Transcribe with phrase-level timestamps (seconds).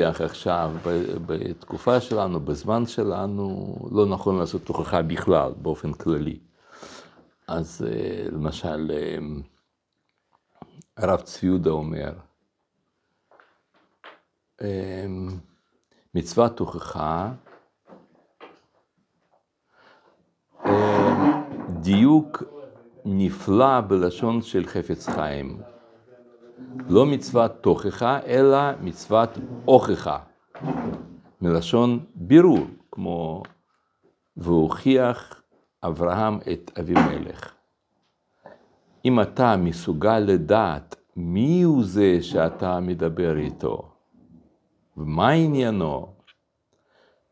[0.00, 0.72] עכשיו,
[1.26, 6.38] בתקופה שלנו, בזמן שלנו, לא נכון לעשות תוכחה בכלל, באופן כללי.
[7.48, 7.86] אז
[8.32, 8.92] למשל,
[10.96, 12.12] הרב צבי יהודה אומר,
[16.14, 17.32] מצוות תוכחה,
[21.80, 22.42] דיוק
[23.04, 25.71] נפלא בלשון של חפץ חיים.
[26.88, 29.30] לא מצוות תוכחה, אלא מצוות
[29.64, 30.18] הוכחה.
[31.40, 33.42] מלשון בירור, כמו
[34.36, 35.42] והוכיח
[35.82, 37.54] אברהם את אבימלך.
[39.04, 43.92] אם אתה מסוגל לדעת מי הוא זה שאתה מדבר איתו,
[44.96, 46.14] ומה עניינו,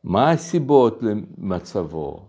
[0.04, 2.26] מה הסיבות למצבו,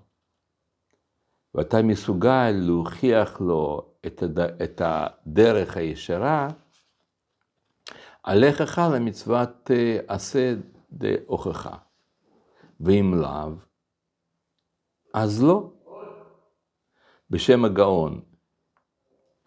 [1.55, 4.39] ואתה מסוגל להוכיח לו את, הד...
[4.39, 6.47] את הדרך הישרה,
[8.23, 9.71] עליך חלה מצוות
[10.07, 10.53] עשה
[10.91, 11.77] דהוכחה.
[12.79, 13.51] ואם לאו,
[15.13, 15.71] אז לא.
[17.29, 18.21] בשם הגאון,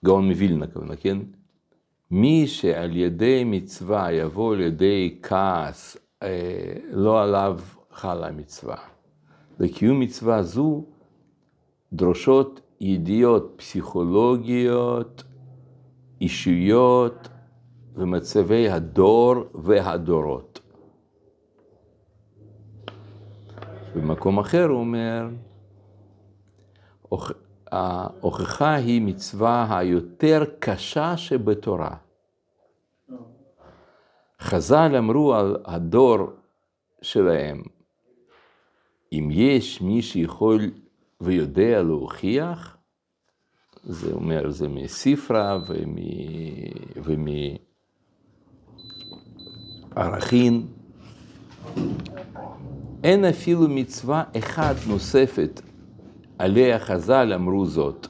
[0.05, 1.19] גאון מווילנה כמובן, כן?
[2.11, 5.97] מי שעל ידי מצווה יבוא לידי כעס,
[6.91, 8.77] לא עליו חלה מצווה.
[9.61, 10.85] לקיום מצווה זו
[11.93, 15.25] דרושות ידיעות פסיכולוגיות,
[16.21, 17.29] אישיות
[17.95, 20.61] ומצבי הדור והדורות.
[23.95, 25.29] במקום אחר הוא אומר,
[27.73, 31.97] ההוכחה היא מצווה היותר קשה שבתורה.
[34.41, 36.19] חז"ל אמרו על הדור
[37.03, 37.63] שלהם,
[39.13, 40.61] אם יש מי שיכול
[41.21, 42.77] ויודע להוכיח,
[43.83, 45.59] זה אומר, זה מספרה
[49.97, 50.67] ומערכין.
[53.05, 55.61] אין אפילו מצווה אחת נוספת
[56.39, 58.07] עליה חז"ל אמרו זאת,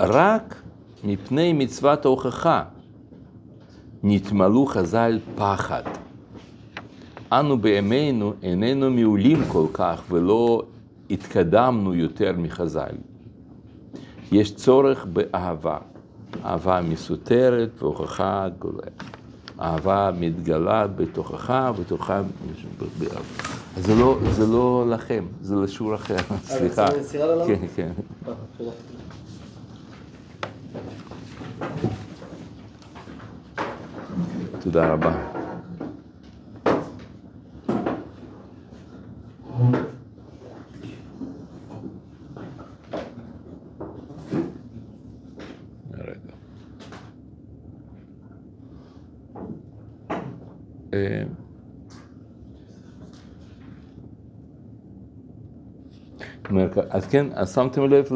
[0.00, 0.62] רק
[1.04, 2.64] מפני מצוות ההוכחה
[4.02, 5.82] נתמלאו חז"ל פחד.
[7.32, 10.62] אנו בימינו איננו מעולים כל כך ולא
[11.10, 12.94] התקדמנו יותר מחז"ל.
[14.32, 15.78] יש צורך באהבה,
[16.44, 19.15] אהבה מסותרת והוכחה גולה.
[19.60, 21.50] אהבה מתגלה בתוכך.
[23.76, 26.86] אז זה לא, זה לא לכם, זה לשיעור אחר, סליחה.
[27.46, 27.92] כן, כן.
[34.60, 35.45] תודה רבה.
[57.10, 58.08] כן, אז שמתם לב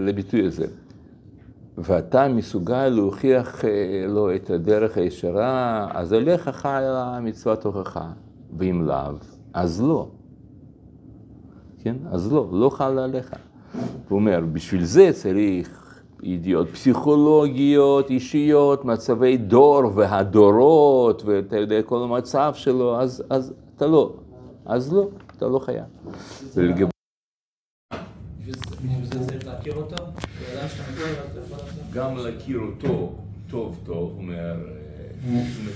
[0.00, 0.66] לביטוי הזה.
[1.78, 3.64] ואתה מסוגל להוכיח
[4.08, 8.08] לו את הדרך הישרה, אז עליך חיה מצוות הוכחה,
[8.56, 9.12] ואם לאו,
[9.54, 10.08] אז לא.
[11.82, 11.96] כן?
[12.10, 13.30] אז לא, לא חל עליך.
[14.08, 22.52] הוא אומר, בשביל זה צריך ידיעות פסיכולוגיות, אישיות, מצבי דור והדורות, ואתה יודע כל המצב
[22.54, 24.12] שלו, אז, אז אתה לא.
[24.66, 25.84] אז לא, אתה לא חייב.
[31.96, 33.18] גם להכיר אותו
[33.48, 34.54] טוב טוב, אומר,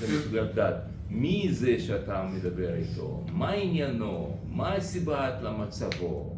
[0.03, 0.75] מסוגל לדעת
[1.11, 6.37] מי זה שאתה מדבר איתו, מה עניינו, מה הסיבה למצבו,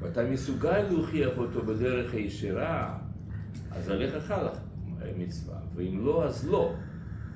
[0.00, 2.98] ואתה מסוגל להוכיח אותו בדרך הישרה,
[3.70, 4.50] אז עליך חלה
[5.18, 6.72] מצווה, ואם לא, אז לא.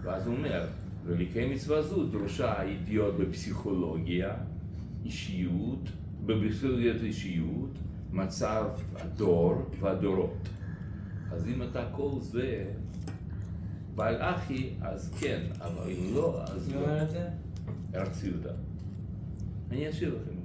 [0.03, 0.67] ואז הוא אומר,
[1.07, 4.35] ולקיים מצווה זו דרושה ידיעות בפסיכולוגיה,
[5.05, 5.89] אישיות,
[6.27, 7.71] בפסיכולוגיית אישיות,
[8.13, 8.65] מצב
[8.97, 10.49] הדור והדורות.
[11.35, 12.65] אז אם אתה כל זה
[13.95, 16.79] בעל אחי, אז כן, אבל אם לא, אז לא.
[16.79, 17.29] מי אומר את זה?
[17.93, 18.53] הרב ציודה.
[19.71, 20.39] אני אשאיר לכם.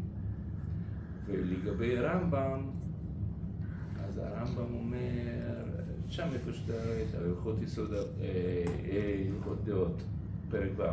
[1.26, 2.70] ולגבי רמב"ם,
[4.08, 5.64] אז הרמב"ם אומר,
[6.10, 10.02] שם איפה שאתה ראית, הלכות יסוד, הלכות דעות,
[10.50, 10.84] פרק ו'.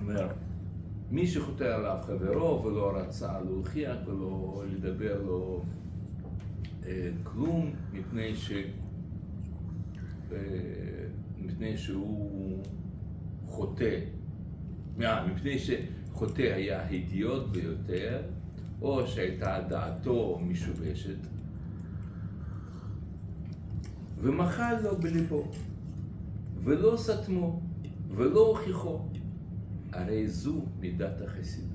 [0.00, 0.28] אומר,
[1.10, 5.62] מי שחוטא עליו חברו ולא רצה להוכיח ולא לדבר לו
[7.22, 8.52] כלום, מפני ש...
[11.38, 12.62] מפני שהוא
[13.46, 14.00] חוטא,
[14.98, 18.22] מפני שחוטא היה הדיוט ביותר,
[18.82, 21.18] או שהייתה דעתו משובשת,
[24.20, 25.50] ומחל לו בליבו,
[26.64, 27.60] ולא סתמו,
[28.10, 29.00] ולא הוכיחו.
[29.92, 31.67] הרי זו מידת החסידות.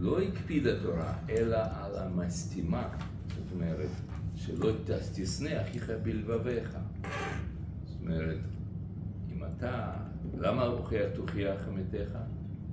[0.00, 2.88] לא הקפיד התורה, אלא על המסתימה,
[3.28, 3.88] זאת אומרת,
[4.34, 4.72] שלא
[5.14, 6.78] תשנא אחיך בלבביך.
[7.84, 8.38] זאת אומרת,
[9.32, 9.92] אם אתה,
[10.38, 12.18] למה הוכיח תוכיח עמיתך?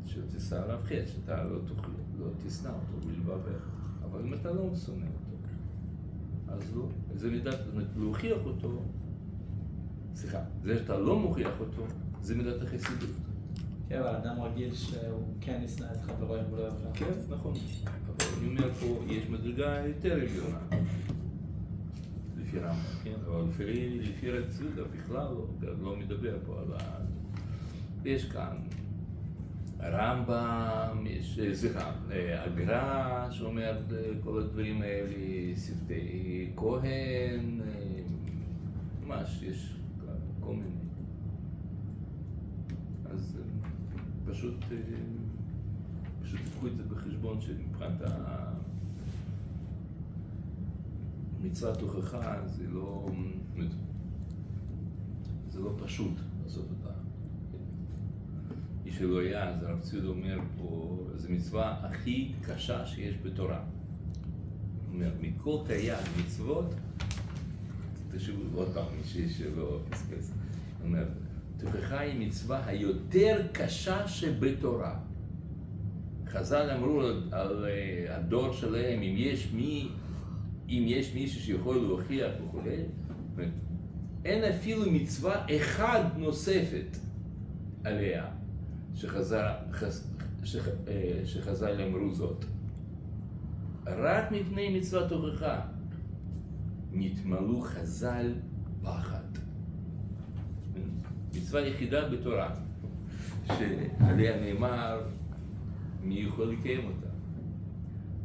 [0.06, 3.64] שתישא עליו חטא, שאתה לא, תוכיח, לא תשנא אותו בלבביך.
[4.04, 5.38] אבל אם אתה לא שונא אותו,
[6.48, 6.88] אז לא.
[7.16, 8.84] זה מידת, זאת אומרת, להוכיח אותו,
[10.16, 11.86] סליחה, זה שאתה לא מוכיח אותו,
[12.22, 13.27] זה מידת החסידות.
[13.90, 16.70] כן, אבל אדם רגיל שהוא כן ישנא את חברו אם הוא לא.
[16.94, 17.54] כן, נכון.
[18.08, 20.60] אבל אני אומר פה, יש מדרגה יותר עליונה.
[22.38, 23.16] לפי רמב"ם, כן?
[23.28, 25.48] אבל לפי, לפי רב צבידה בכלל לא,
[25.82, 26.98] לא מדבר פה על ה...
[28.06, 28.58] יש כאן
[29.82, 31.92] רמב"ם, יש, סליחה,
[32.46, 33.82] הגר"א שאומר
[34.24, 35.14] כל הדברים האלה,
[35.56, 37.62] שפתי כהן,
[39.06, 39.74] ממש, יש
[40.40, 40.78] כל מיני.
[43.14, 43.38] אז
[44.32, 44.56] פשוט,
[46.22, 48.02] פשוט תיקחו את זה בחשבון שמבחינת
[51.42, 53.10] מצוות הוכחה זה לא,
[55.50, 56.14] זה לא פשוט
[56.44, 56.94] לעשות אותה.
[58.86, 63.60] מי שלא היה, אז הרב ציוד אומר פה, זו מצווה הכי קשה שיש בתורה.
[63.60, 66.74] הוא אומר, מכל תרי"ג מצוות,
[68.12, 70.32] תשאירו עוד פעם, מי שלא פספס.
[70.80, 71.06] הוא אומר,
[71.58, 75.00] תוכחה היא מצווה היותר קשה שבתורה.
[76.28, 77.66] חז"ל אמרו על, על
[78.10, 79.90] הדור שלהם, אם יש מי,
[80.70, 82.78] אם יש מישהו שיכול להוכיח וכולי,
[84.26, 86.98] אין אפילו מצווה אחת נוספת
[87.84, 88.26] עליה
[88.96, 89.52] שחז"ל,
[90.44, 90.68] שח,
[91.26, 92.46] שחז"ל אמרו זאת.
[93.86, 95.62] רק מפני מצוות הוכחה
[96.92, 98.34] נתמלאו חז"ל
[98.84, 99.17] פחד.
[101.48, 102.56] מצווה יחידה בתורה,
[103.48, 105.02] שעליה נאמר
[106.04, 107.08] מי יכול לקיים אותה.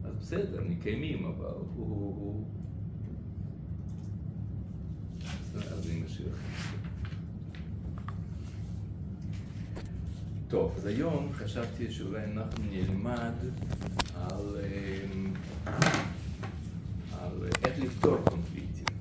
[0.05, 2.45] אז בסדר, מקיימים, אבל הוא...
[5.55, 6.29] אז אני משאיר
[10.49, 13.35] טוב, אז היום חשבתי שאולי אנחנו נלמד
[14.15, 14.57] על,
[17.21, 18.97] על איך לפתור קונפליקטים.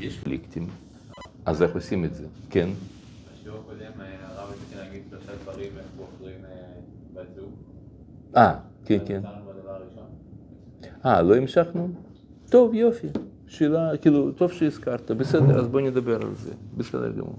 [0.00, 0.68] יש קונפליקטים,
[1.44, 2.26] אז איך עושים את זה?
[2.50, 2.68] כן?
[3.44, 3.92] בשיעור הקודם
[4.24, 6.40] הרב התחיל להגיד שלושה דברים איך בוחרים
[7.14, 7.50] בת זוג.
[8.36, 8.54] אה,
[8.84, 9.20] כן, כן.
[9.66, 10.04] הראשון.
[11.06, 11.88] אה, לא המשכנו?
[12.50, 13.06] טוב, יופי.
[13.46, 15.10] שאלה, כאילו, טוב שהזכרת.
[15.10, 16.52] בסדר, אז בוא נדבר על זה.
[16.76, 17.38] בסדר גמור.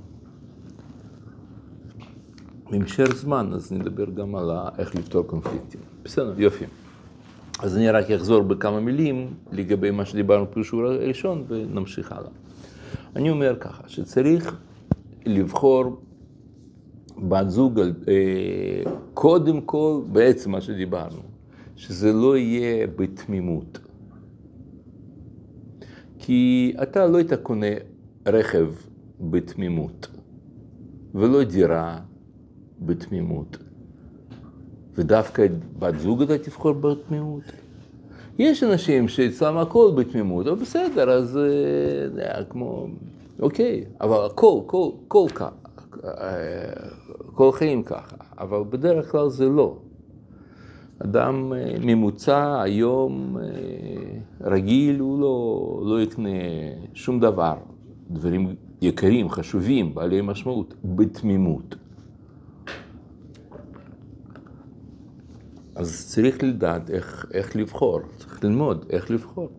[2.71, 5.81] יישאר זמן, אז נדבר גם על איך לפתור קונפליקטים.
[6.03, 6.65] בסדר, יופי.
[7.59, 12.29] אז אני רק אחזור בכמה מילים לגבי מה שדיברנו בשיעור הראשון ונמשיך הלאה.
[13.15, 14.55] אני אומר ככה, שצריך
[15.25, 16.01] לבחור
[17.29, 21.21] בת זוג, אה, קודם כל, בעצם מה שדיברנו,
[21.75, 23.79] שזה לא יהיה בתמימות.
[26.19, 27.67] כי אתה לא היית קונה
[28.27, 28.71] רכב
[29.21, 30.07] בתמימות,
[31.15, 31.99] ולא דירה
[32.81, 33.57] בתמימות.
[34.95, 35.47] ודווקא
[35.79, 37.43] בת זוג אתה תבחור בתמימות.
[38.39, 42.87] יש אנשים שאצלם הכל בתמימות, אבל בסדר, אז זה היה כמו,
[43.39, 45.49] אוקיי, אבל הכל, כל, כל ככה,
[47.33, 49.77] כל חיים ככה, אבל בדרך כלל זה לא.
[50.99, 53.37] אדם ממוצע היום
[54.41, 56.29] רגיל, הוא לא, לא יקנה
[56.93, 57.55] שום דבר,
[58.09, 61.75] דברים יקרים, חשובים, בעלי משמעות, בתמימות.
[65.75, 69.49] אז צריך לדעת איך, איך לבחור, צריך ללמוד איך לבחור,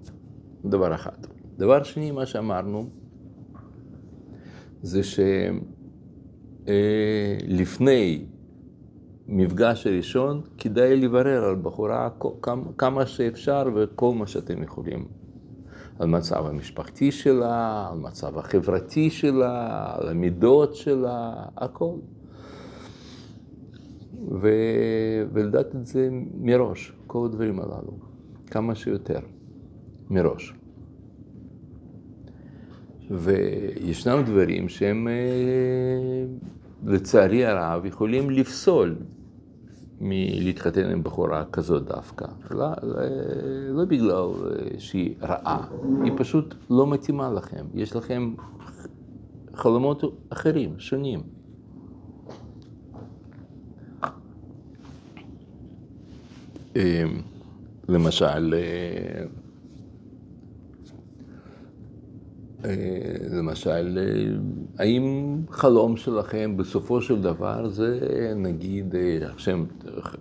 [0.65, 1.17] דבר אחד.
[1.59, 2.89] דבר שני, מה שאמרנו,
[4.83, 5.01] זה
[6.67, 8.25] שלפני
[9.29, 12.09] מפגש הראשון, כדאי לברר על בחורה
[12.79, 15.05] כמה שאפשר וכל מה שאתם יכולים.
[15.99, 21.95] על מצב המשפחתי שלה, על מצב החברתי שלה, על המידות שלה, הכל.
[24.43, 24.49] ו...
[25.33, 26.09] ולדעת את זה
[26.41, 27.99] מראש, כל הדברים הללו,
[28.47, 29.21] כמה שיותר,
[30.11, 30.55] מראש.
[33.11, 35.09] וישנם דברים שהם
[36.87, 38.97] לצערי הרב יכולים לפסול
[40.01, 42.27] מלהתחתן עם בחורה כזאת דווקא.
[42.51, 42.67] לא,
[43.71, 44.27] לא בגלל
[44.79, 45.67] שהיא רעה,
[46.05, 47.67] היא פשוט לא מתאימה לכם.
[47.75, 48.35] יש לכם
[49.55, 51.21] חלומות אחרים, שונים.
[57.89, 58.55] למשל,
[63.31, 63.99] למשל,
[64.79, 67.99] האם חלום שלכם בסופו של דבר זה
[68.37, 68.95] נגיד
[69.37, 69.65] שאתם,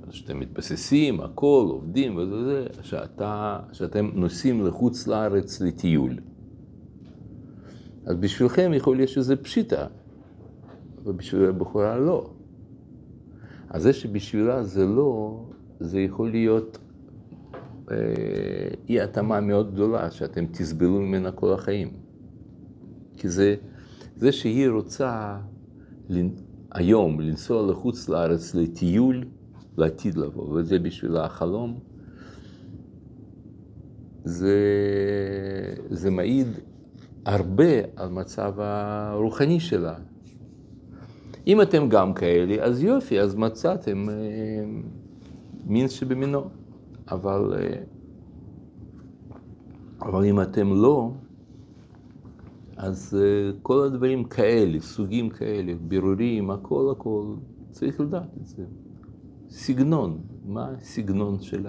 [0.09, 6.13] שאתם מתבססים, הכל, עובדים וזה זה, שאתה, שאתם נוסעים לחוץ לארץ לטיול.
[8.05, 9.87] אז בשבילכם יכול להיות שזה פשיטה,
[11.05, 12.29] ובשביל הבחורה לא.
[13.69, 15.45] אז זה שבשבילה זה לא,
[15.79, 16.77] זה יכול להיות
[17.91, 17.97] אה,
[18.89, 22.04] אי התאמה מאוד גדולה, שאתם תסבלו ממנה כל החיים.
[23.17, 23.55] כי זה,
[24.17, 25.37] זה שהיא רוצה
[26.71, 29.25] היום לנסוע לחוץ לארץ לטיול,
[29.77, 31.79] לעתיד לבוא, וזה בשבילה החלום,
[34.23, 34.57] זה,
[35.89, 36.47] זה מעיד
[37.25, 39.95] הרבה על מצב הרוחני שלה.
[41.47, 44.15] אם אתם גם כאלה, אז יופי, אז מצאתם אה,
[45.65, 46.49] מין שבמינו.
[47.11, 47.81] אבל, אה,
[50.01, 51.11] אבל אם אתם לא,
[52.77, 57.35] אז אה, כל הדברים כאלה, סוגים כאלה, בירורים, הכל הכל,
[57.71, 58.63] צריך לדעת את זה.
[59.49, 61.67] סגנון, מה הסגנון של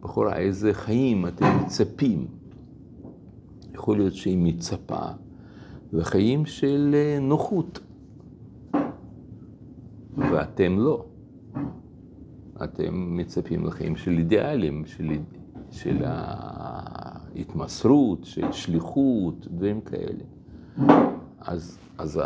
[0.00, 2.26] הבחורה, איזה חיים אתם מצפים.
[3.74, 5.06] יכול להיות שהיא מצפה
[5.92, 7.80] לחיים של אה, נוחות,
[10.16, 11.04] ואתם לא.
[12.64, 15.10] אתם מצפים לחיים של אידיאלים, של,
[15.70, 16.02] של
[17.36, 20.24] ההתמסרות, של שליחות, דברים כאלה.
[21.40, 22.20] אז, אז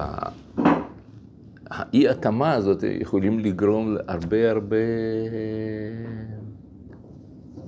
[1.71, 4.77] האי התאמה הזאת יכולים לגרום להרבה הרבה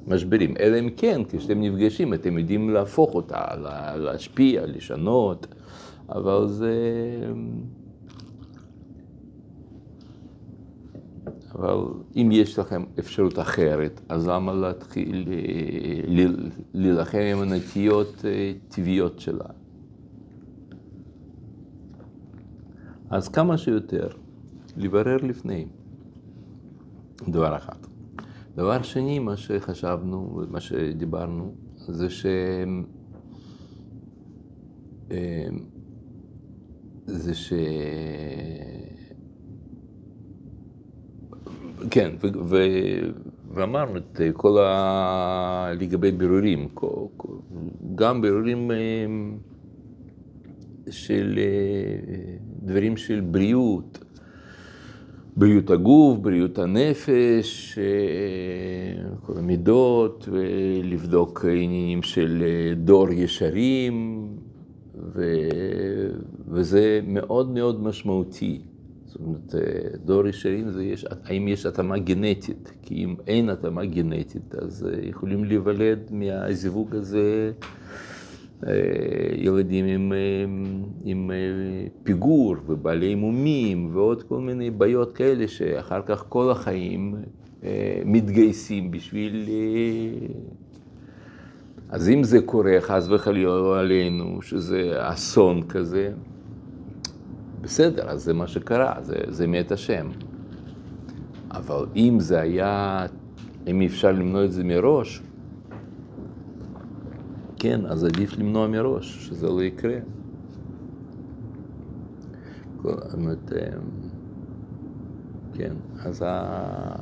[0.06, 0.54] משברים.
[0.61, 3.44] אלא אם כן, כשאתם נפגשים, אתם יודעים להפוך אותה,
[3.97, 5.47] להשפיע, לשנות,
[6.09, 6.75] אבל זה...
[11.61, 11.85] אבל
[12.17, 16.25] אם יש לכם אפשרות אחרת, אז למה להתחיל אה,
[16.75, 19.45] להילחם עם הנטיות אה, טבעיות שלה?
[23.11, 24.09] אז כמה שיותר,
[24.76, 25.67] לברר לפני.
[27.29, 27.79] דבר אחד.
[28.55, 32.26] דבר שני, מה שחשבנו, מה שדיברנו, זה ש...
[35.11, 35.49] אה,
[37.07, 37.52] זה ש...
[41.90, 42.10] כן,
[43.54, 45.72] ואמרנו את כל ה...
[45.80, 46.68] לגבי בירורים,
[47.94, 48.76] גם בירורים אה,
[50.90, 54.04] של אה, דברים של בריאות,
[55.37, 62.42] בריאות הגוף, בריאות הנפש, אה, כל המידות, ולבדוק עניינים של
[62.76, 64.26] דור ישרים,
[65.14, 65.25] ו...
[66.49, 68.60] וזה מאוד מאוד משמעותי.
[69.11, 73.85] זאת אומרת, אה, דור ישרים זה יש, האם יש התאמה גנטית, כי אם אין התאמה
[73.85, 77.52] גנטית, אז אה, יכולים להיוולד מהזיווג הזה
[78.67, 78.73] אה,
[79.37, 80.12] ילדים עם,
[81.05, 81.31] עם
[82.02, 87.14] פיגור ובעלי מומים ועוד כל מיני בעיות כאלה שאחר כך כל החיים
[88.05, 89.49] מתגייסים בשביל...
[91.88, 96.12] אז אם זה קורה חס וחלילה עלינו, שזה אסון כזה,
[97.61, 100.09] בסדר, אז זה מה שקרה, זה, זה מת השם.
[101.50, 103.07] אבל אם זה היה,
[103.67, 105.23] אם אפשר למנוע את זה מראש,
[107.57, 109.99] כן, אז עדיף למנוע מראש, שזה לא יקרה.
[113.14, 113.69] אומרת, אה,
[115.55, 116.25] כן, אז,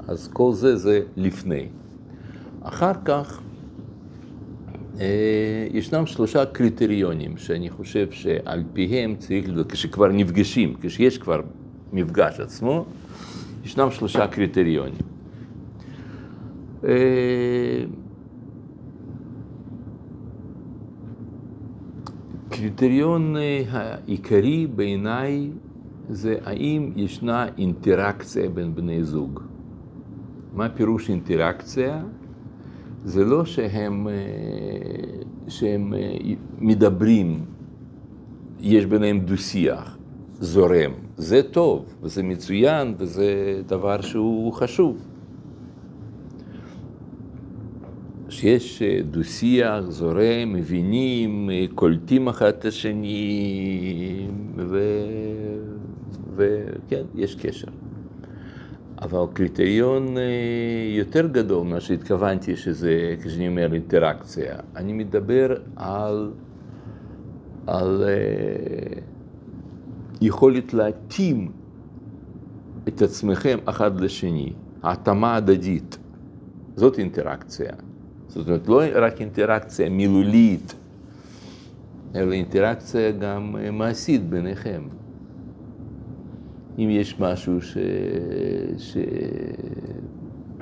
[0.08, 1.68] אז כל זה זה לפני.
[2.60, 3.42] אחר כך,
[5.72, 11.40] ישנם שלושה קריטריונים שאני חושב שעל פיהם צריך, כשכבר נפגשים, כשיש כבר
[11.92, 12.84] מפגש עצמו,
[13.64, 15.02] ישנם שלושה קריטריונים.
[16.84, 17.84] אה,
[22.48, 25.50] קריטריון אה, העיקרי בעיניי
[26.08, 29.40] זה האם ישנה אינטראקציה בין בני זוג.
[30.54, 32.02] מה פירוש אינטראקציה?
[33.08, 34.14] זה לא שהם, אה,
[35.48, 36.16] שהם אה,
[36.58, 37.44] מדברים,
[38.60, 39.98] יש ביניהם דו-שיח,
[40.40, 40.92] זורם.
[41.16, 45.06] זה טוב, וזה מצוין, וזה דבר שהוא חשוב.
[48.28, 54.26] שיש אה, דו-שיח, זורם, מבינים, קולטים אחד את השני,
[56.36, 57.68] וכן, יש קשר.
[59.02, 60.22] אבל קריטריון אה,
[60.98, 66.30] יותר גדול ממה שהתכוונתי שזה, כשאני אומר אינטראקציה, אני מדבר על,
[67.66, 69.00] על אה,
[70.20, 71.52] יכולת להתאים
[72.88, 74.52] את עצמכם אחד לשני,
[74.82, 75.98] התאמה הדדית,
[76.76, 77.72] זאת אינטראקציה.
[78.28, 80.74] זאת אומרת, לא רק אינטראקציה מילולית,
[82.14, 84.82] אלא אינטראקציה גם אה, מעשית ביניכם.
[86.78, 87.76] אם יש משהו ש...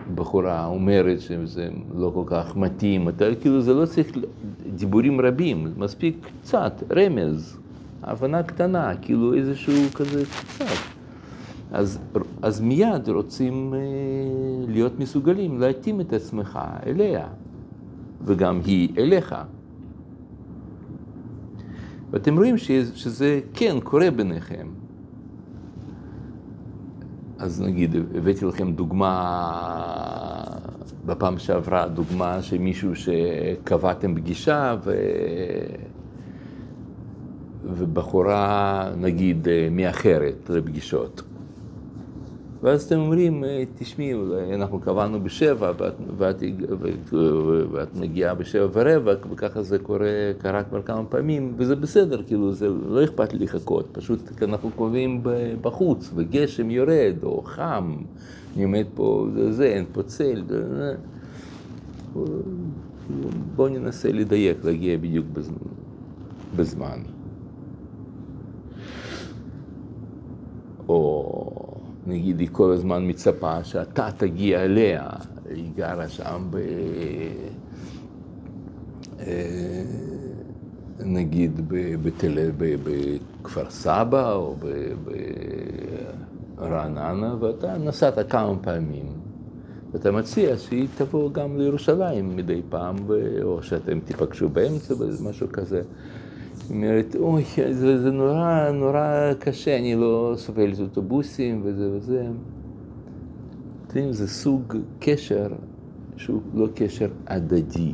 [0.07, 4.13] שבחורה אומרת שזה לא כל כך מתאים, אתה כאילו זה לא צריך
[4.77, 7.59] דיבורים רבים, מספיק קצת, רמז,
[8.03, 10.65] הבנה קטנה, כאילו איזשהו כזה קצת.
[11.73, 11.99] אז,
[12.43, 13.81] אז מיד רוצים אה,
[14.69, 17.27] להיות מסוגלים להתאים את עצמך אליה,
[18.25, 19.35] וגם היא אליך.
[22.11, 22.59] ואתם רואים
[22.95, 24.67] שזה כן קורה ביניכם.
[27.39, 30.45] אז נגיד, הבאתי לכם דוגמה,
[31.07, 34.95] בפעם שעברה, דוגמה של מישהו שקבעתם פגישה ו...
[37.63, 41.23] ובחורה, נגיד, מאחרת לפגישות.
[42.67, 43.45] ואז אתם אומרים,
[43.79, 44.13] תשמעי,
[44.55, 46.43] אנחנו קבענו בשבע ואת, ואת,
[46.81, 47.15] ואת,
[47.73, 50.09] ואת מגיעה בשבע ורבע, וככה זה קורה,
[50.39, 55.21] קרה כבר כמה פעמים, וזה בסדר, כאילו, זה לא אכפת לי לחכות, פשוט אנחנו קובעים
[55.61, 57.97] בחוץ, וגשם יורד, או חם,
[58.55, 60.43] אני עומד פה, זה, זה אין פה צל,
[63.57, 65.27] בואו ננסה לדייק, להגיע בדיוק
[66.57, 66.99] בזמן.
[70.89, 71.66] או...
[72.07, 75.09] נגיד, היא כל הזמן מצפה שאתה תגיע אליה,
[75.51, 76.57] היא גרה שם ב...
[79.21, 79.83] אה,
[81.01, 81.61] נגיד
[82.03, 82.51] בתל...
[82.59, 84.57] בכפר סבא או
[86.57, 89.07] ברעננה, ואתה נסעת כמה פעמים.
[89.93, 92.97] ואתה מציע שהיא תבוא גם לירושלים מדי פעם,
[93.43, 95.83] או שאתם תיפגשו באמצע, משהו כזה.
[96.71, 102.27] היא אומרת, אוי, זה, זה נורא, נורא קשה, אני לא סובלת אוטובוסים וזה וזה.
[103.87, 105.49] אתם זה סוג קשר
[106.17, 107.93] שהוא לא קשר הדדי.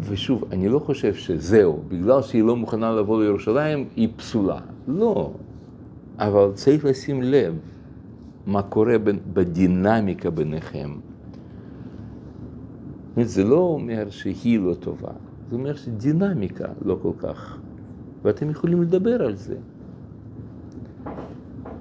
[0.00, 4.60] ושוב, אני לא חושב שזהו, בגלל שהיא לא מוכנה לבוא לירושלים, היא פסולה.
[4.88, 5.32] לא.
[6.18, 7.54] אבל צריך לשים לב
[8.46, 8.96] מה קורה
[9.32, 10.90] בדינמיקה ביניכם.
[13.22, 15.25] זה לא אומר שהיא לא טובה.
[15.50, 17.58] זה אומר שדינמיקה לא כל כך,
[18.22, 19.56] ואתם יכולים לדבר על זה.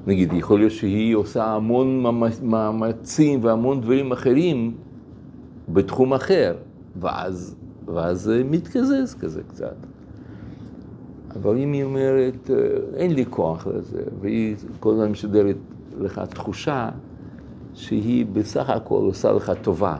[0.07, 2.03] נגיד, יכול להיות שהיא עושה המון
[2.41, 4.75] מאמצים והמון דברים אחרים
[5.69, 6.55] בתחום אחר,
[6.99, 9.75] ואז, ואז זה מתקזז כזה קצת.
[11.35, 12.49] אבל אם היא אומרת,
[12.93, 15.57] אין לי כוח לזה, והיא כל הזמן משדרת
[15.99, 16.89] לך תחושה
[17.73, 19.97] שהיא בסך הכל עושה לך טובה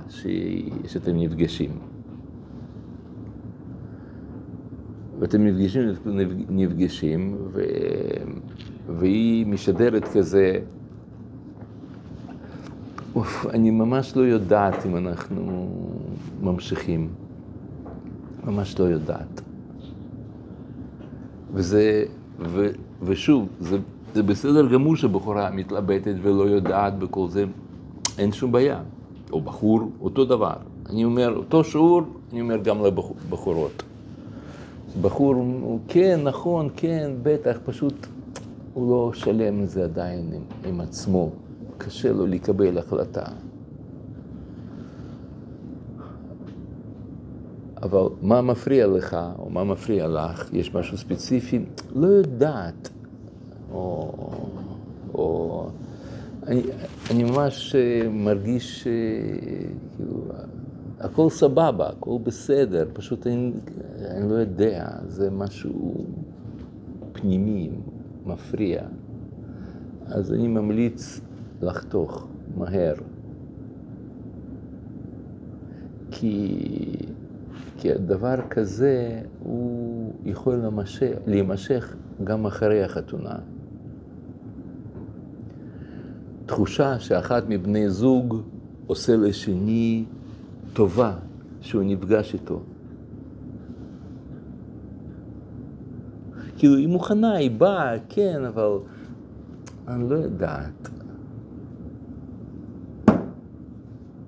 [0.88, 1.95] שאתם נפגשים.
[5.19, 5.93] ואתם נפגשים,
[6.49, 7.62] נפגשים ו...
[8.99, 10.60] והיא משדרת כזה,
[13.15, 15.69] אוף, אני ממש לא יודעת אם אנחנו
[16.41, 17.10] ממשיכים,
[18.43, 19.41] ממש לא יודעת.
[21.54, 22.04] וזה,
[22.39, 22.67] ו,
[23.01, 23.78] ושוב, זה,
[24.13, 27.45] זה בסדר גמור שבחורה מתלבטת ולא יודעת בכל זה,
[28.17, 28.82] אין שום בעיה.
[29.32, 30.56] או בחור, אותו דבר.
[30.89, 32.01] אני אומר, אותו שיעור,
[32.32, 33.84] אני אומר גם לבחורות.
[35.02, 35.36] בחור,
[35.88, 38.08] כן, נכון, כן, בטח, פשוט
[38.74, 41.30] הוא לא שלם עם זה עדיין עם, עם עצמו,
[41.78, 43.26] קשה לו לקבל החלטה.
[47.82, 52.90] אבל מה מפריע לך, או מה מפריע לך, יש משהו ספציפי, לא יודעת.
[53.72, 54.14] או,
[55.14, 55.70] או
[56.48, 56.62] אני,
[57.12, 58.92] אני ממש אה, מרגיש אה,
[59.96, 60.22] כאילו,
[61.06, 63.52] הכל סבבה, הכל בסדר, פשוט אני,
[64.10, 66.06] אני לא יודע, זה משהו
[67.12, 67.70] פנימי,
[68.26, 68.82] מפריע.
[70.06, 71.22] אז אני ממליץ
[71.62, 72.94] לחתוך מהר.
[76.12, 76.58] כי,
[77.78, 83.36] כי הדבר כזה הוא יכול להימשך, להימשך גם אחרי החתונה.
[86.46, 88.41] תחושה שאחת מבני זוג
[88.88, 90.06] עושה לשני
[90.76, 91.18] טובה
[91.62, 92.62] שהוא נפגש איתו.
[96.58, 98.78] כאילו, היא מוכנה, היא באה, כן, אבל
[99.88, 100.90] אני לא יודעת.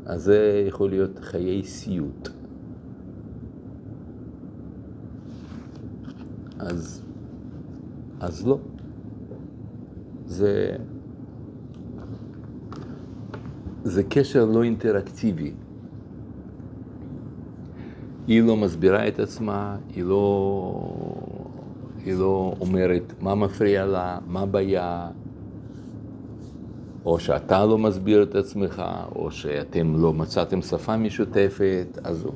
[0.06, 2.30] אז זה יכול להיות חיי סיוט.
[6.60, 7.02] אז,
[8.20, 8.60] אז לא.
[10.26, 10.76] זה,
[13.84, 15.54] זה קשר לא אינטראקטיבי.
[18.28, 20.94] היא לא מסבירה את עצמה, היא לא,
[22.06, 25.10] היא לא אומרת מה מפריע לה, מה הבעיה,
[27.06, 28.84] או שאתה לא מסביר את עצמך,
[29.16, 32.26] או שאתם לא מצאתם שפה משותפת, אז...
[32.26, 32.32] לא.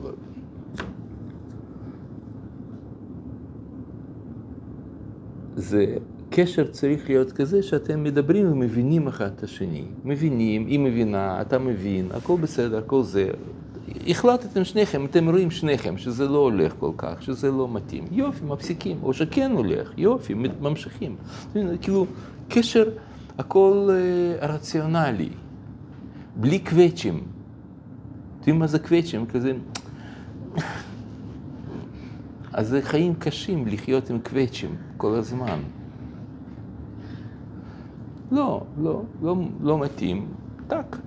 [5.56, 5.96] זה
[6.30, 9.84] קשר צריך להיות כזה שאתם מדברים ומבינים אחד את השני.
[10.06, 13.30] מבינים, היא מבינה, אתה מבין, הכל בסדר, הכל זה.
[14.08, 18.04] החלטתם שניכם, אתם רואים שניכם שזה לא הולך כל כך, שזה לא מתאים.
[18.12, 21.16] יופי, מפסיקים, או שכן הולך, יופי, ממשיכים.
[21.82, 22.06] כאילו,
[22.50, 22.90] קשר,
[23.38, 25.30] הכל אה, רציונלי,
[26.36, 27.14] בלי קווצ'ים.
[27.16, 29.26] אתם יודעים מה זה קווצ'ים?
[29.26, 29.54] כזה...
[32.54, 35.60] אז זה חיים קשים לחיות עם קווצ'ים כל הזמן.
[38.32, 40.28] לא, לא, לא, לא מתאים,
[40.68, 40.98] טאק,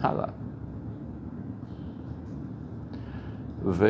[0.00, 0.43] הלאה.
[3.66, 3.86] ו...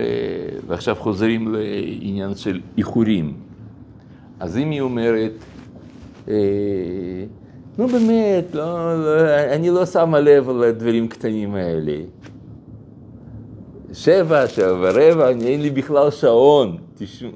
[0.67, 3.35] ועכשיו חוזרים לעניין של איחורים.
[4.41, 5.33] אז אם היא אומרת,
[6.29, 6.35] אה,
[7.79, 9.21] נו באמת, לא, לא,
[9.53, 11.97] אני לא שמה לב על הדברים קטנים האלה.
[13.93, 16.77] שבע, שבע ורבע, אין לי בכלל שעון.
[16.95, 17.31] תשמע.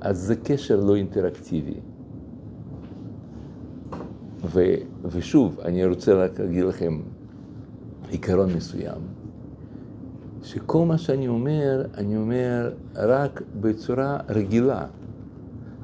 [0.00, 1.74] אז זה קשר לא אינטראקטיבי.
[4.44, 7.00] ו, ושוב, אני רוצה רק להגיד לכם
[8.10, 9.00] עיקרון מסוים,
[10.48, 14.84] שכל מה שאני אומר, אני אומר רק בצורה רגילה.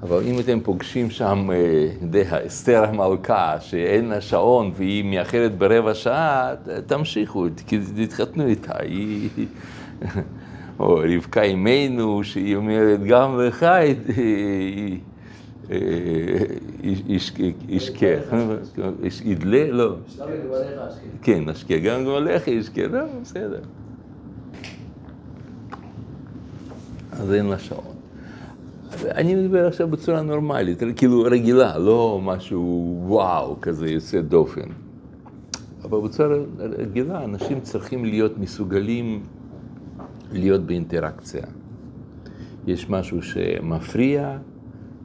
[0.03, 5.95] אבל אם אתם פוגשים שם, אה, יודע, אסתר המלכה, שאין לה שעון והיא מאחרת ברבע
[5.95, 6.55] שעה,
[6.87, 7.47] תמשיכו,
[7.97, 8.79] תתחתנו איתה.
[8.83, 9.29] היא...
[10.81, 15.01] או רבקה אימנו, שהיא אומרת, גם לך היא...
[17.69, 18.07] ישקה,
[19.25, 19.97] ידלה, לא.
[21.23, 23.61] כן, אשקה, גם גמליך ישקה, לא, בסדר.
[27.25, 27.95] אז אין לה שעון.
[29.05, 34.69] אני מדבר עכשיו בצורה נורמלית, כאילו רגילה, לא משהו וואו כזה יוצא דופן.
[35.85, 39.23] אבל בצורה רגילה אנשים צריכים להיות מסוגלים
[40.33, 41.43] להיות באינטראקציה.
[42.67, 44.39] יש משהו שמפריע,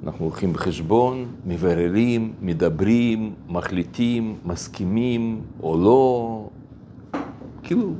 [0.03, 6.49] אנחנו הולכים בחשבון, מבררים, מדברים, מחליטים, מסכימים או לא,
[7.63, 7.93] כאילו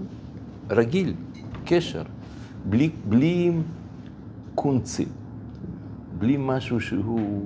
[0.70, 1.14] רגיל,
[1.66, 2.04] קשר,
[2.70, 3.52] בלי, בלי
[4.62, 5.08] קונצים.
[6.18, 7.46] בלי משהו שהוא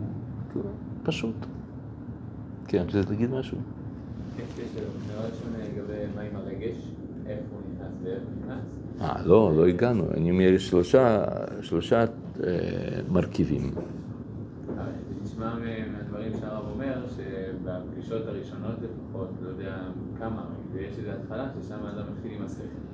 [1.03, 1.35] פשוט.
[2.67, 3.57] כן, רצית להגיד משהו?
[4.37, 6.75] כן, קשר, מאוד שונה לגבי מה עם הרגש,
[7.25, 8.65] איפה הוא נכנס ואיך הוא נכנס.
[9.01, 10.03] אה, לא, לא הגענו.
[10.13, 11.25] אני אומר, שלושה,
[11.61, 12.07] שלושה אה,
[13.11, 13.71] מרכיבים.
[13.71, 14.81] זה
[15.23, 15.53] נשמע
[15.91, 19.77] מהדברים שהרב אומר, שבפגישות הראשונות לפחות, לא יודע
[20.19, 22.92] כמה, ויש איזו התחלה ששם האדם מתחיל עם השכל.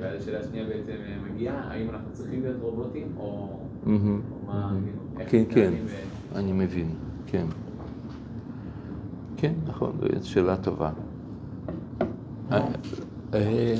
[0.00, 0.92] ואז השאלה השנייה בעצם
[1.30, 3.58] מגיעה, האם אנחנו צריכים להיות רובוטים, או
[4.46, 4.72] מה,
[5.18, 5.72] איך כן, כן,
[6.34, 6.88] אני מבין,
[7.26, 7.46] כן.
[9.36, 10.90] כן, נכון, זו שאלה טובה.
[12.52, 12.68] אה,
[13.34, 13.74] אה,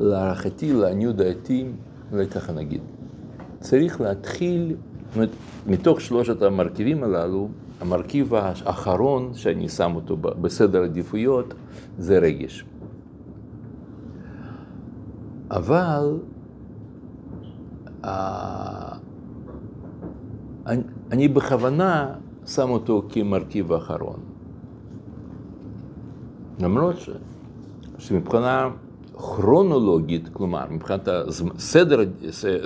[0.00, 1.66] להערכתי, לעניות דעתי,
[2.12, 2.80] אולי ככה נגיד,
[3.60, 5.30] צריך להתחיל, זאת אומרת,
[5.66, 7.48] מתוך שלושת המרכיבים הללו,
[7.84, 11.54] המרכיב האחרון שאני שם אותו בסדר עדיפויות
[11.98, 12.64] זה רגש.
[15.50, 16.18] אבל
[18.04, 18.92] אה,
[21.12, 22.14] אני, בכוונה
[22.46, 24.20] שם אותו כמרכיב האחרון.
[26.60, 27.10] למרות ש,
[27.98, 28.68] שמבחינה
[29.14, 31.58] כרונולוגית, כלומר, מבחינת הזמ-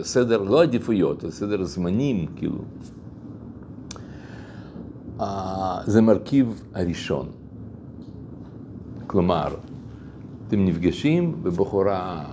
[0.02, 2.58] סדר, לא עדיפויות, סדר זמנים, כאילו,
[5.86, 7.26] זה מרכיב הראשון.
[9.06, 9.48] כלומר,
[10.48, 12.24] אתם נפגשים בבחורה,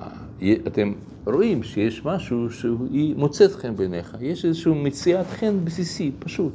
[0.68, 0.92] אתם
[1.26, 6.54] רואים שיש משהו שהיא מוצאת חן בעיניך, יש איזושהי מציאת חן בסיסי, פשוט.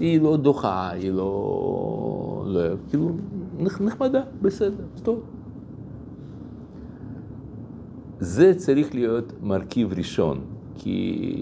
[0.00, 2.44] היא לא דוחה, היא לא...
[2.46, 3.10] לא כאילו,
[3.58, 5.20] נח- נחמדה, בסדר, טוב.
[8.20, 10.40] זה צריך להיות מרכיב ראשון,
[10.74, 11.32] כי,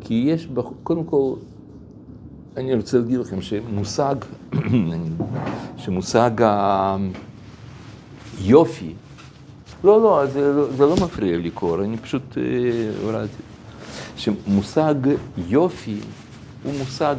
[0.00, 1.34] כי יש, בח- קודם כל,
[2.56, 4.14] אני רוצה להגיד לכם שמושג,
[5.82, 6.30] שמושג
[8.38, 8.92] היופי,
[9.84, 12.42] לא, לא, זה, זה לא מפריע לי קור, אני פשוט אה,
[13.02, 13.42] הורדתי.
[14.16, 14.94] שמושג
[15.48, 16.00] יופי
[16.64, 17.16] הוא מושג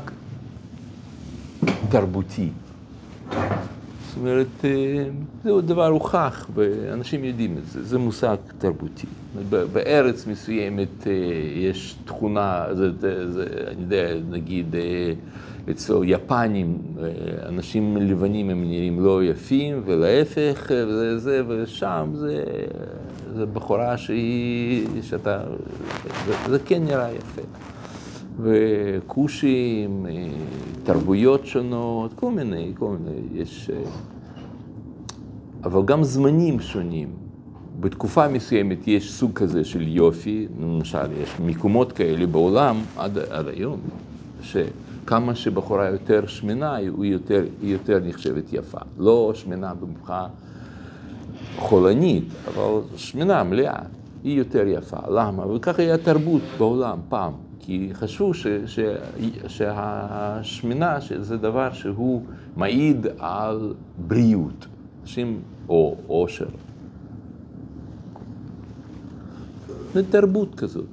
[1.89, 2.49] תרבותי.
[4.19, 5.03] אומרת, אה,
[5.43, 9.07] זהו דבר הוכח, ואנשים יודעים את זה, זה מושג תרבותי.
[9.49, 11.13] בארץ מסוימת אה,
[11.55, 15.13] יש תכונה, זה, זה, זה, אני יודע, נגיד אה,
[15.71, 16.77] אצל יפנים,
[17.45, 22.43] אנשים לבנים הם נראים לא יפים, ולהפך, וזה, זה, ושם זה,
[23.35, 25.39] זה בחורה שהיא, שאתה,
[26.25, 27.41] זה, זה כן נראה יפה.
[28.41, 30.27] וכושים, אה,
[30.83, 33.69] תרבויות שונות, כל מיני, כל מיני, יש...
[33.69, 33.81] אה,
[35.63, 37.09] אבל גם זמנים שונים.
[37.79, 43.79] בתקופה מסוימת יש סוג כזה של יופי, למשל יש מקומות כאלה בעולם עד, עד היום,
[44.41, 48.77] שכמה שבחורה יותר שמנה היא יותר, היא יותר נחשבת יפה.
[48.97, 50.27] לא שמנה במבחה
[51.57, 53.79] חולנית, אבל שמנה מלאה,
[54.23, 54.97] היא יותר יפה.
[55.09, 55.47] למה?
[55.47, 57.46] וככה היה תרבות בעולם פעם.
[57.67, 58.79] כי חשבו ש, ש,
[59.47, 62.21] שהשמנה זה דבר שהוא
[62.57, 63.73] מעיד על
[64.07, 64.65] בריאות,
[65.01, 66.45] אנשים, או עושר.
[69.93, 70.87] זה תרבות כזאת,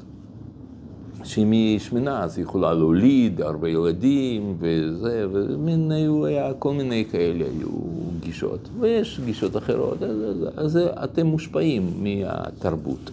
[1.24, 7.04] שאם היא שמנה אז היא יכולה להוליד הרבה ילדים וזה, ומין היו, היה כל מיני
[7.10, 7.68] כאלה היו
[8.20, 10.18] גישות, ויש גישות אחרות, אז,
[10.56, 13.10] אז, אז אתם מושפעים מהתרבות.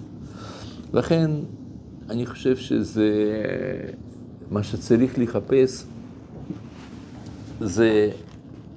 [0.94, 1.32] לכן
[2.12, 3.10] אני חושב שזה,
[4.52, 5.86] מה שצריך לחפש
[7.60, 8.10] זה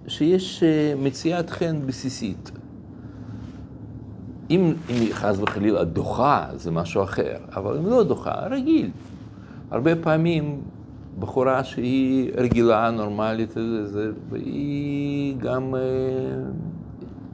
[0.06, 0.62] שיש
[0.98, 2.50] מציאת חן בסיסית.
[4.50, 8.90] אם, אם חס וחלילה דוחה, זה משהו אחר, אבל אם לא דוחה, רגיל.
[9.70, 10.60] הרבה פעמים
[11.18, 15.74] בחורה שהיא רגילה, נורמלית, זה, זה, והיא גם,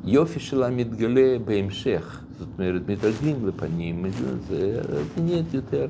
[0.05, 2.25] יופי שלה מתגלה בהמשך.
[2.41, 4.07] זאת אומרת, מתרגלים לפנים,
[4.49, 5.87] זה, זה נהיית יותר,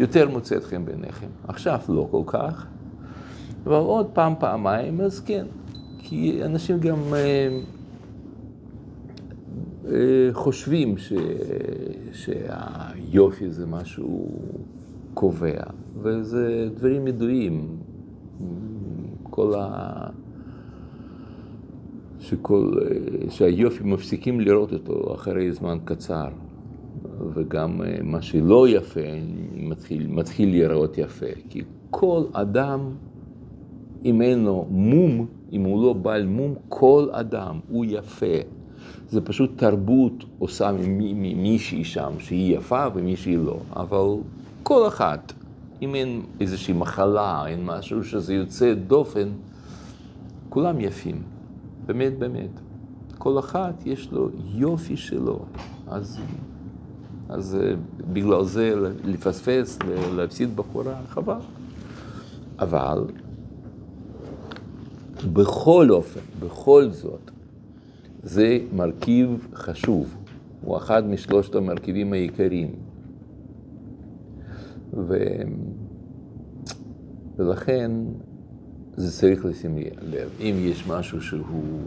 [0.00, 1.26] יותר מוצאת חן בעיניכם.
[1.48, 2.66] עכשיו לא כל כך,
[3.66, 5.46] אבל עוד פעם, פעמיים, אז כן.
[5.98, 7.58] כי אנשים גם אה,
[9.86, 11.12] אה, חושבים ש,
[12.12, 14.28] שהיופי זה משהו
[15.14, 15.62] קובע,
[16.02, 17.76] וזה דברים ידועים.
[19.30, 20.06] כל ה...
[22.34, 22.72] שכל,
[23.30, 26.28] שהיופי מפסיקים לראות אותו אחרי זמן קצר,
[27.34, 29.00] וגם מה שלא יפה
[29.56, 32.80] מתחיל, מתחיל לראות יפה, כי כל אדם,
[34.04, 38.36] אם אין לו מום, אם הוא לא בעל מום, כל אדם הוא יפה.
[39.08, 44.06] זה פשוט תרבות עושה ממישהי שם שהיא יפה ומישהי לא, אבל
[44.62, 45.32] כל אחת,
[45.82, 49.28] אם אין איזושהי מחלה, אין משהו שזה יוצא דופן,
[50.48, 51.33] כולם יפים.
[51.86, 52.60] באמת, באמת.
[53.18, 55.38] כל אחת יש לו יופי שלו.
[55.86, 56.20] אז,
[57.28, 57.58] אז
[58.12, 59.78] בגלל זה לפספס,
[60.16, 61.40] להפסיד בחורה, חבל.
[62.58, 63.04] אבל
[65.32, 67.30] בכל אופן, בכל זאת,
[68.22, 70.14] זה מרכיב חשוב.
[70.60, 72.74] הוא אחד משלושת המרכיבים העיקריים.
[74.92, 75.18] ו...
[77.36, 77.90] ולכן
[78.96, 80.28] זה צריך לשים לב.
[80.40, 81.82] אם יש משהו שהוא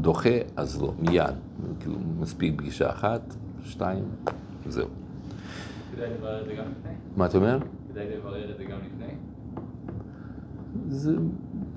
[0.00, 1.34] דוחה, אז לא, מיד.
[1.80, 4.04] כאילו, מספיק פגישה אחת, שתיים,
[4.68, 4.88] זהו.
[5.96, 6.92] כדאי לברר את זה גם לפני?
[7.16, 7.58] מה אתה אומר?
[7.92, 9.14] כדאי לברר את זה גם לפני?
[10.88, 11.16] זה,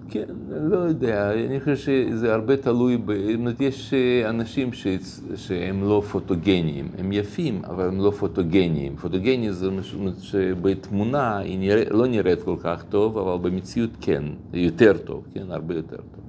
[0.10, 0.24] כן,
[0.62, 3.14] לא יודע, אני חושב שזה הרבה תלוי, ב...
[3.14, 3.94] זאת אומרת, יש
[4.30, 4.88] אנשים ש...
[5.36, 8.96] שהם לא פוטוגניים, הם יפים, אבל הם לא פוטוגניים.
[8.96, 11.82] פוטוגני זה משהו שבתמונה היא נרא...
[11.92, 16.24] לא נראית כל כך טוב, אבל במציאות כן, יותר טוב, כן, הרבה יותר טוב.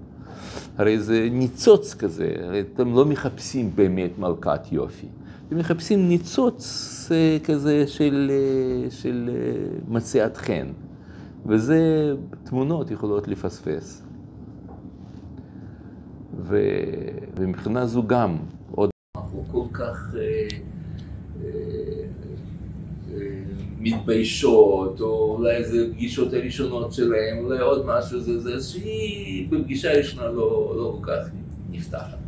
[0.79, 5.07] הרי זה ניצוץ כזה, הרי אתם לא מחפשים באמת מלכת יופי.
[5.49, 7.09] אתם מחפשים ניצוץ
[7.45, 8.31] כזה של,
[8.91, 9.31] של
[9.89, 10.67] מציאת חן.
[11.49, 12.13] וזה
[12.45, 14.03] תמונות יכולות לפספס.
[16.39, 16.59] ו...
[17.37, 18.37] ומבחינה זו גם,
[18.71, 20.49] עוד אנחנו כל כך אה,
[21.45, 21.49] אה,
[23.15, 23.43] אה,
[23.79, 30.27] מתביישות, או אולי זה פגישות הראשונות שלהם, אולי עוד משהו, זה זה שהיא בפגישה ראשונה
[30.27, 31.29] לא, לא כל כך
[31.71, 32.19] נפתחת.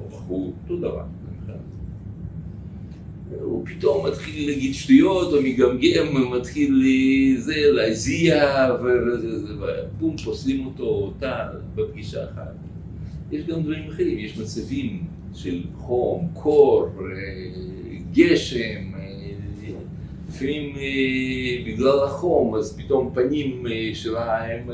[0.00, 1.04] או בחור, אותו דבר.
[3.40, 6.82] הוא פתאום מתחיל להגיד שטויות, או מגמגם, מתחיל
[7.38, 12.54] זה, להזיע, ובום, פוסלים אותו, אותה, בפגישה אחת.
[13.32, 16.88] יש גם דברים אחרים, יש מצבים של חום, קור,
[18.12, 18.92] גשם,
[20.28, 20.76] לפעמים
[21.66, 24.68] בגלל החום, אז פתאום פנים שלה הן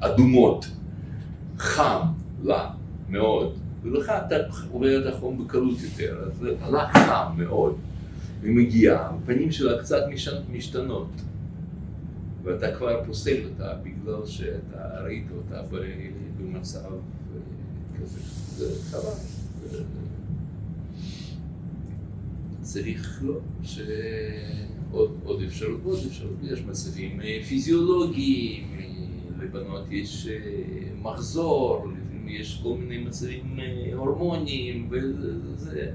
[0.00, 0.66] אדומות,
[1.58, 2.00] חם
[2.44, 2.70] לה
[3.08, 3.67] מאוד.
[3.82, 4.36] ולך אתה
[4.70, 7.76] עובר את החום בקלות יותר, אז זה הלך חם מאוד,
[8.42, 10.02] היא מגיעה, הפנים שלה קצת
[10.52, 11.08] משתנות,
[12.42, 15.62] ואתה כבר פוסל אותה בגלל שאתה ראית אותה
[16.38, 16.90] במצב
[18.00, 18.20] כזה,
[18.56, 19.78] זה חבל.
[22.60, 28.78] צריך לא, שעוד עוד אפשרות, עוד אפשרות, יש מצבים פיזיולוגיים,
[29.40, 30.28] לבנות יש
[31.02, 31.86] מחזור,
[32.28, 33.58] יש כל מיני מצבים
[33.96, 35.92] הורמוניים, וזה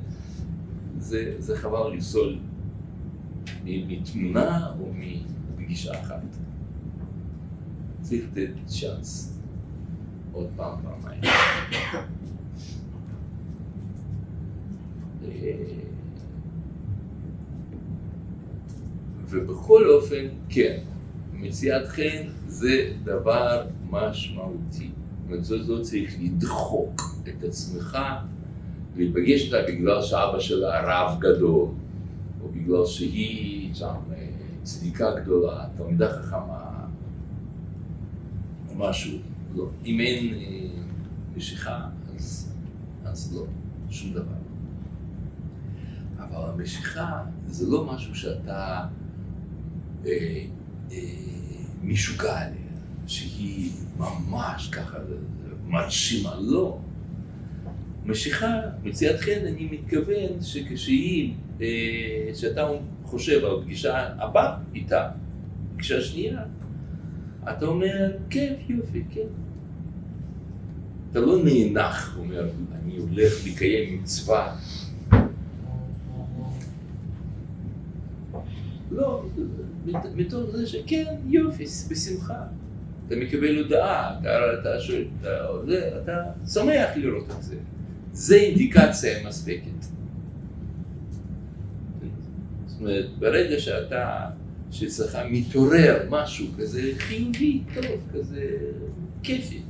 [0.98, 2.39] זה, זה חבל לפסול
[3.63, 6.24] מתמונה או מפגישה אחת.
[8.02, 9.39] צריך לתת צ'אנס
[10.32, 11.22] עוד פעם, פעמיים.
[19.30, 20.80] ובכל אופן, כן,
[21.34, 24.93] מציאת חן זה דבר משמעותי.
[25.42, 27.98] זאת לא צריך לדחוק את עצמך,
[28.96, 31.68] להיפגש איתה בגלל שאבא שלה רב גדול,
[32.42, 34.28] או בגלל שהיא שם אה,
[34.64, 36.86] צדיקה גדולה, תלמידה חכמה,
[38.70, 39.18] או משהו.
[39.56, 39.70] לא.
[39.86, 40.84] אם אין אה,
[41.36, 42.54] משיכה, אז,
[43.06, 43.46] אז לא,
[43.90, 44.44] שום דבר.
[46.20, 48.86] אבל המשיכה זה לא משהו שאתה
[50.06, 50.46] אה,
[50.92, 50.98] אה,
[51.84, 52.62] משוגע עליה,
[53.08, 54.98] שהיא ממש ככה
[55.68, 56.78] מרשימה, לא.
[58.06, 61.68] משיכה, מציאת חן, אני מתכוון שכשהיא, אה,
[62.34, 62.68] שאתה
[63.06, 65.10] חושב על פגישה הבאה איתה,
[65.76, 66.39] פגישה שנייה,
[67.44, 69.28] אתה אומר, כן, יופי, כן.
[71.12, 72.50] אתה לא נאנח, אומר,
[72.84, 74.56] אני הולך לקיים מצווה.
[78.92, 79.26] לא,
[80.16, 82.44] מתוך זה שכן, יופי, בשמחה.
[83.08, 84.20] אתה מקבל הודעה,
[84.60, 87.56] אתה, שואל, אתה, אתה שמח לראות את זה.
[88.13, 89.86] זה אינדיקציה מספקת.
[92.66, 94.30] זאת אומרת, ברגע שאתה,
[94.72, 98.48] שאצלך מתעורר משהו כזה חיובי, טוב, כזה
[99.24, 99.62] כיפי,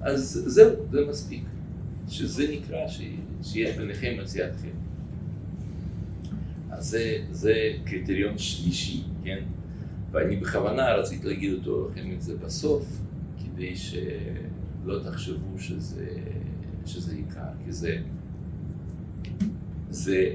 [0.00, 1.42] אז זהו, זה מספיק.
[2.08, 3.00] שזה נקרא ש...
[3.42, 4.68] שיש ביניכם מציאת חן.
[6.70, 7.54] אז זה, זה
[7.84, 9.38] קריטריון שלישי, כן?
[10.14, 13.00] ואני בכוונה רציתי להגיד אותו לכם את זה בסוף,
[13.38, 16.06] כדי שלא תחשבו שזה,
[16.86, 17.98] שזה עיקר, כי זה,
[19.90, 20.34] זה,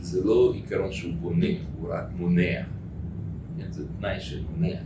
[0.00, 1.46] זה לא עיקרון שהוא בונה,
[1.78, 2.62] הוא רק מונע.
[3.58, 3.72] כן?
[3.72, 4.76] זה תנאי שמונע,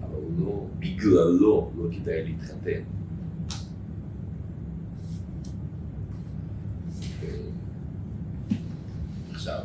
[0.00, 2.82] אבל הוא לא, בגללו לא כדאי להתחתן.
[9.30, 9.60] עכשיו...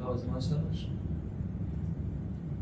[0.00, 0.86] לא, זה מה שלוש.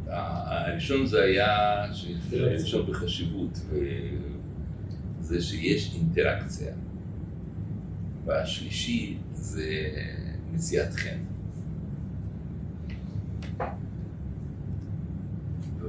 [0.09, 1.85] הראשון זה היה,
[2.33, 3.61] הראשון בחשיבות,
[5.21, 6.73] זה שיש אינטראקציה.
[8.25, 9.91] והשלישי זה
[10.53, 11.19] מציאת חן.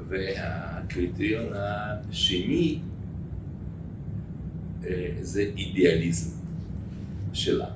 [0.08, 2.80] והקריטריון השני
[5.22, 6.40] זה אידיאליזם
[7.34, 7.70] שלה,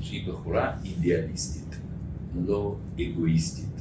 [0.00, 1.76] שהיא בחורה אידיאליסטית,
[2.46, 3.73] לא אגואיסטית.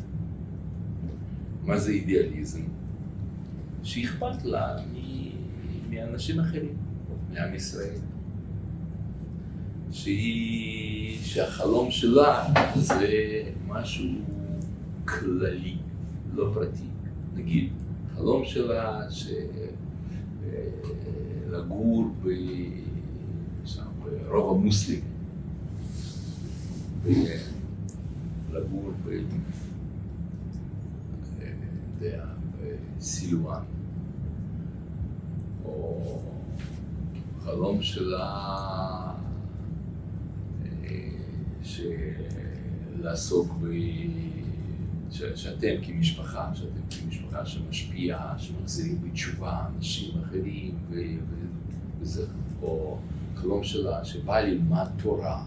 [1.66, 2.62] מה זה אידיאליזם?
[3.84, 4.78] שאכפת לה
[5.90, 6.78] מאנשים אחרים,
[7.34, 7.96] מעם ישראל.
[9.92, 13.08] שהיא, שהחלום שלה זה
[13.68, 14.10] משהו
[15.06, 15.78] כללי,
[16.34, 16.84] לא פרטי.
[17.36, 17.70] נגיד,
[18.16, 19.02] חלום שלה
[21.50, 22.10] שלגור
[24.28, 25.04] ברוב המוסלמים,
[28.52, 29.10] לגור ב...
[32.06, 32.26] יודע,
[32.98, 33.64] בסילואן,
[35.66, 36.20] או
[37.44, 39.14] חלום שלה
[43.00, 43.68] לעסוק ב...
[45.36, 51.02] שאתם כמשפחה, שאתם כמשפחה שמשפיעה, שמחזירים בתשובה אנשים אחרים, ו...
[52.00, 52.26] וזה,
[52.62, 52.98] או
[53.36, 55.44] חלום שלה שבא ללמד תורה,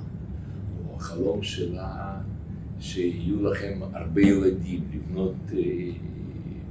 [0.79, 2.21] או החלום שלה
[2.81, 5.35] שיהיו לכם הרבה ילדים, לבנות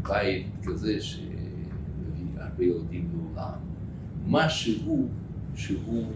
[0.08, 3.58] בית כזה שמביא הרבה ילדים לעולם,
[4.28, 5.08] משהו
[5.56, 6.12] שהוא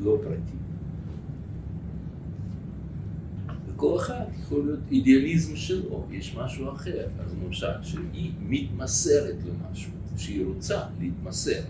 [0.00, 0.56] לא פרטי.
[3.74, 7.06] לכל אחד יכול להיות אידיאליזם שלו, יש משהו אחר.
[7.20, 11.62] אז למשל, שהיא מתמסרת למשהו, שהיא רוצה להתמסר.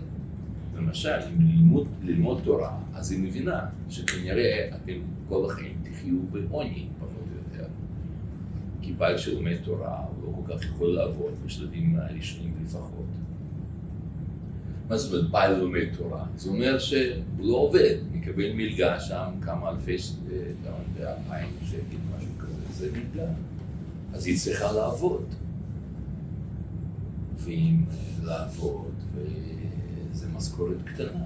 [0.75, 4.93] למשל, אם ללמוד, ללמוד תורה, אז היא מבינה שכנראה אתם
[5.29, 6.87] כל החיים תחיו בעוני.
[8.97, 13.05] בעל שלומד תורה, הוא לא כל כך יכול לעבוד בשלבים הראשונים לפחות.
[14.89, 16.25] מה זאת אומרת בעל לומד תורה?
[16.35, 19.97] זה אומר שהוא לא עובד, מקבל מלגה שם כמה אלפי,
[20.63, 23.29] כמה אלפיים שקל, משהו כזה, זה מלגה.
[24.13, 25.25] אז היא צריכה לעבוד.
[27.37, 27.83] ואם
[28.23, 31.23] לעבוד, וזה משכורת קטנה,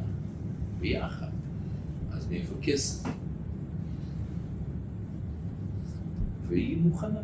[0.80, 1.30] ביחד,
[2.12, 3.10] אז מאיפה כסף?
[6.48, 7.20] והיא מוכנה.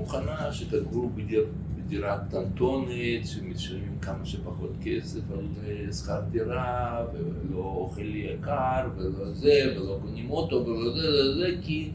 [0.00, 1.46] מוכנה שתגורו בדיר,
[1.76, 5.46] בדירה קטנטונת, שמשלמים כמה שפחות כסף על
[5.92, 11.90] שכר דירה, ולא אוכל יקר, ולא זה, ולא קונים אוטו, ולא זה, זה, זה, כי,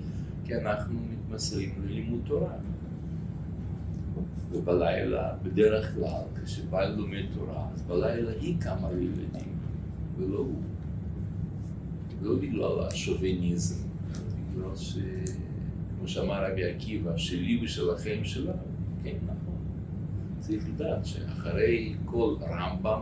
[0.45, 2.53] כי אנחנו מתמסרים ללימוד תורה.
[4.51, 9.57] ובלילה, בדרך כלל, כשבעל לומד תורה, אז בלילה היא קמה לילדים,
[10.17, 10.61] ולא הוא.
[12.21, 13.87] לא בגלל השוביניזם,
[14.51, 14.97] בגלל ש...
[16.05, 18.57] כמו שאמר רבי עקיבא, שלי ושלכם שלנו,
[19.03, 19.55] כן, נכון.
[20.39, 23.01] צריך לדעת שאחרי כל רמב"ם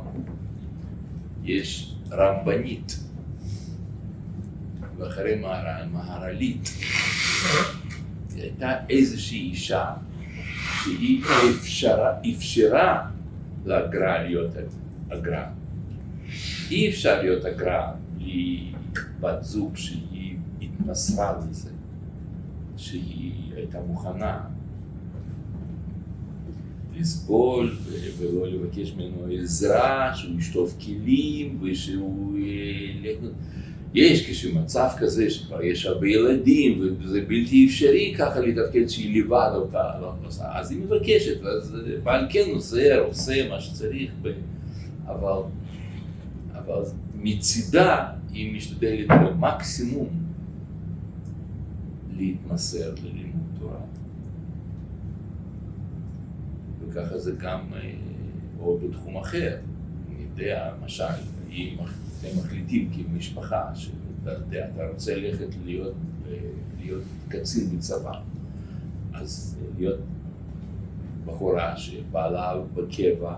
[1.43, 2.99] יש רמב"נית,
[4.97, 6.69] ואחרי מהר"ל, מהר"לית.
[8.35, 9.93] הייתה איזושהי אישה
[10.83, 13.09] שהיא אפשרה, אפשרה
[13.65, 14.51] לגר"א להיות
[15.11, 15.45] הגר"א.
[16.71, 18.71] אי אפשר להיות הגר"א בלי
[19.19, 21.72] בת זוג שהיא התמסרה לזה,
[22.83, 24.39] שהיא הייתה מוכנה
[26.99, 27.75] לסבול
[28.17, 33.17] ולא לבקש ממנו עזרה, שהוא ישטוף כלים ושהוא ילך...
[33.93, 39.83] יש כשמצב כזה שכבר יש הרבה ילדים וזה בלתי אפשרי ככה לתפקד שהיא לבד אותה
[40.01, 44.11] לא עושה, אז היא מבקשת, אז בעל כן עושה, עושה מה שצריך,
[45.07, 45.41] אבל,
[46.53, 46.81] אבל
[47.15, 50.22] מצידה היא משתדלת במקסימום
[52.17, 53.79] להתמסר ללימוד תורה.
[56.79, 57.61] וככה זה גם,
[58.59, 59.57] או בתחום אחר,
[60.09, 61.03] אני יודע, למשל,
[61.51, 65.93] אם אתם מחליטים כמשפחה, שאתה יודע, אתה רוצה ללכת להיות,
[66.79, 68.21] להיות קצין בצבא,
[69.13, 69.99] אז להיות
[71.25, 73.35] בחורה שבעלה בקבע,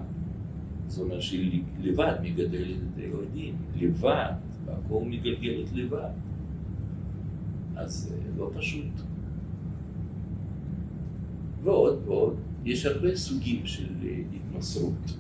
[0.87, 4.31] זאת אומרת שהיא לבד מגדלת את הילדים, לבד,
[4.65, 6.09] והכל מגלגלת לבד.
[7.75, 8.91] אז לא פשוט.
[11.63, 13.87] ועוד ועוד, יש הרבה סוגים של
[14.35, 15.17] התמסרות,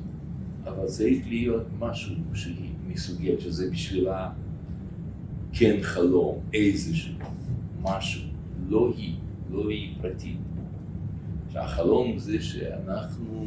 [0.63, 4.31] אבל צריך להיות משהו שהיא מסוגלת, שזה בשבילה
[5.53, 7.13] כן חלום, איזשהו,
[7.81, 8.21] משהו,
[8.69, 9.15] לא היא,
[9.51, 10.37] לא היא פרטית.
[11.53, 13.45] שהחלום זה שאנחנו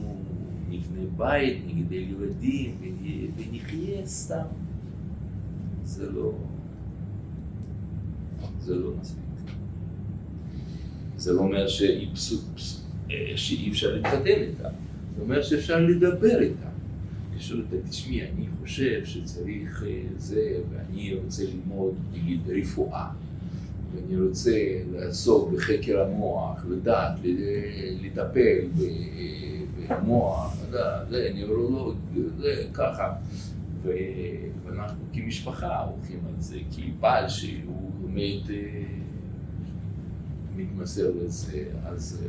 [0.68, 2.76] נבנה בית, נגדל ילדים
[3.36, 4.44] ונחיה סתם.
[5.84, 6.32] זה לא,
[8.60, 9.24] זה לא מספיק.
[11.16, 12.08] זה לא אומר שאי
[13.70, 14.68] אפשר להתחתן איתה,
[15.16, 16.68] זה אומר שאפשר לדבר איתה.
[17.36, 19.84] לשאול אותה, תשמעי, אני חושב שצריך
[20.16, 23.08] זה, ואני רוצה ללמוד, נגיד, רפואה,
[23.94, 24.58] ואני רוצה
[24.92, 27.18] לעסוק בחקר המוח, לדעת,
[28.02, 28.58] לטפל
[29.88, 30.56] במוח,
[31.10, 31.96] זה נוירולוג,
[32.38, 33.12] זה ככה.
[34.64, 37.87] ואנחנו כמשפחה הולכים על זה, כי בעל שהוא
[38.18, 38.50] לומד,
[40.56, 42.26] מתמסר לזה, אז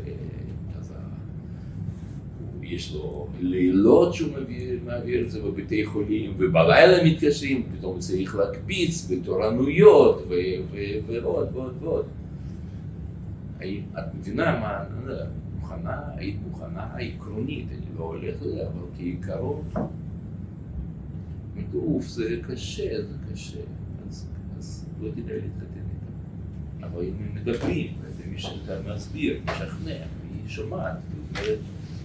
[2.61, 9.11] יש לו לילות שהוא מעביר, מעביר את זה בבתי חולים, ובלילה מתקשרים, פתאום צריך להקפיץ
[9.11, 10.23] בתורנויות
[11.07, 12.05] ועוד ועוד ועוד.
[13.99, 15.25] את מבינה מה, יודע,
[15.59, 19.61] מוכנה, היית מוכנה עקרונית, אני לא הולך לזה, אבל כעיקרון,
[21.75, 23.59] אוף, זה קשה, זה קשה,
[24.59, 26.83] אז, לא כדאי להתחתן איתם.
[26.83, 31.59] אבל אם הם מדברים, ומי שאתה מסביר, משכנע, והיא שומעת, ואומרת,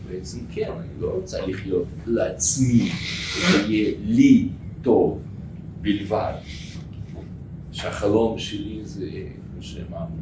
[0.08, 4.48] בעצם כן, אני לא רוצה לחיות לעצמי, שיהיה לי
[4.82, 5.22] טוב
[5.80, 6.34] בלבד.
[7.72, 9.10] שהחלום שלי זה,
[9.52, 10.16] כמו שאמרנו,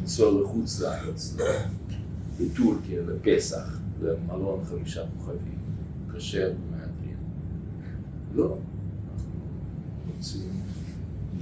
[0.00, 1.36] לנסוע לחוץ לארץ,
[2.40, 5.58] לטורקיה, לפסח, למלון חמישה כוכבים,
[6.14, 7.16] כשר ומהדרין.
[8.34, 8.56] לא,
[9.12, 9.30] אנחנו
[10.16, 10.50] רוצים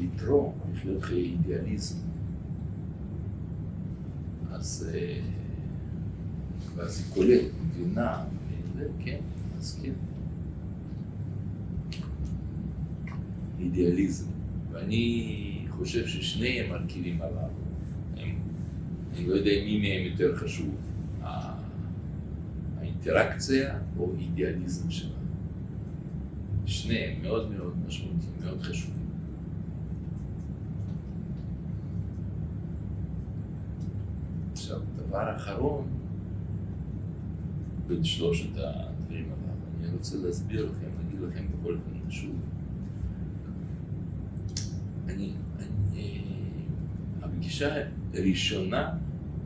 [0.00, 1.96] לתרום, לחיות חיי אידיאליזם.
[4.50, 4.90] אז...
[6.76, 8.24] ואז היא קולטת, מבינה,
[9.04, 9.18] כן,
[9.58, 9.92] אז כן.
[13.60, 14.26] אידיאליזם.
[14.72, 17.48] ואני חושב ששני המרכיבים הללו,
[19.12, 20.74] אני לא יודע מי מהם יותר חשוב,
[22.78, 25.14] האינטראקציה או אידיאליזם שלנו.
[26.66, 29.06] שניהם מאוד מאוד משמעותיים, מאוד חשובים.
[34.52, 34.80] עכשיו,
[35.16, 35.86] דבר אחרון,
[37.86, 39.84] בין שלושת הדברים הללו.
[39.88, 42.34] אני רוצה להסביר לכם, להגיד לכם בכל אופן שוב.
[45.08, 46.22] אני, אני,
[47.22, 47.74] הפגישה
[48.14, 48.94] הראשונה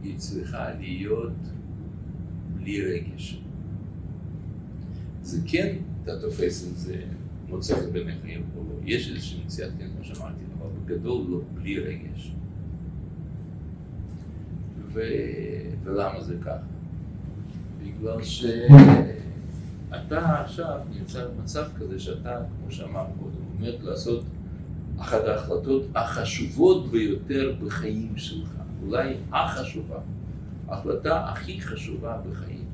[0.02, 1.32] היא צריכה להיות
[2.56, 3.42] בלי רגש.
[5.22, 7.02] זה כן, אתה תופס את זה,
[7.48, 8.16] מוצא את בעיניך
[8.56, 8.74] או לא.
[8.84, 12.34] יש איזושהי מציאת כן, כמו שאמרתי, אבל בגדול לא, בלי רגש.
[14.92, 15.00] ו...
[15.84, 16.56] ולמה זה ככה?
[17.82, 19.60] בגלל שאתה
[20.40, 24.24] עכשיו נמצא במצב כזה שאתה, כמו שאמרנו קודם, עומד לעשות
[24.98, 28.50] אחת ההחלטות החשובות ביותר בחיים שלך,
[28.82, 29.98] אולי החשובה,
[30.68, 32.64] ההחלטה הכי חשובה בחיים.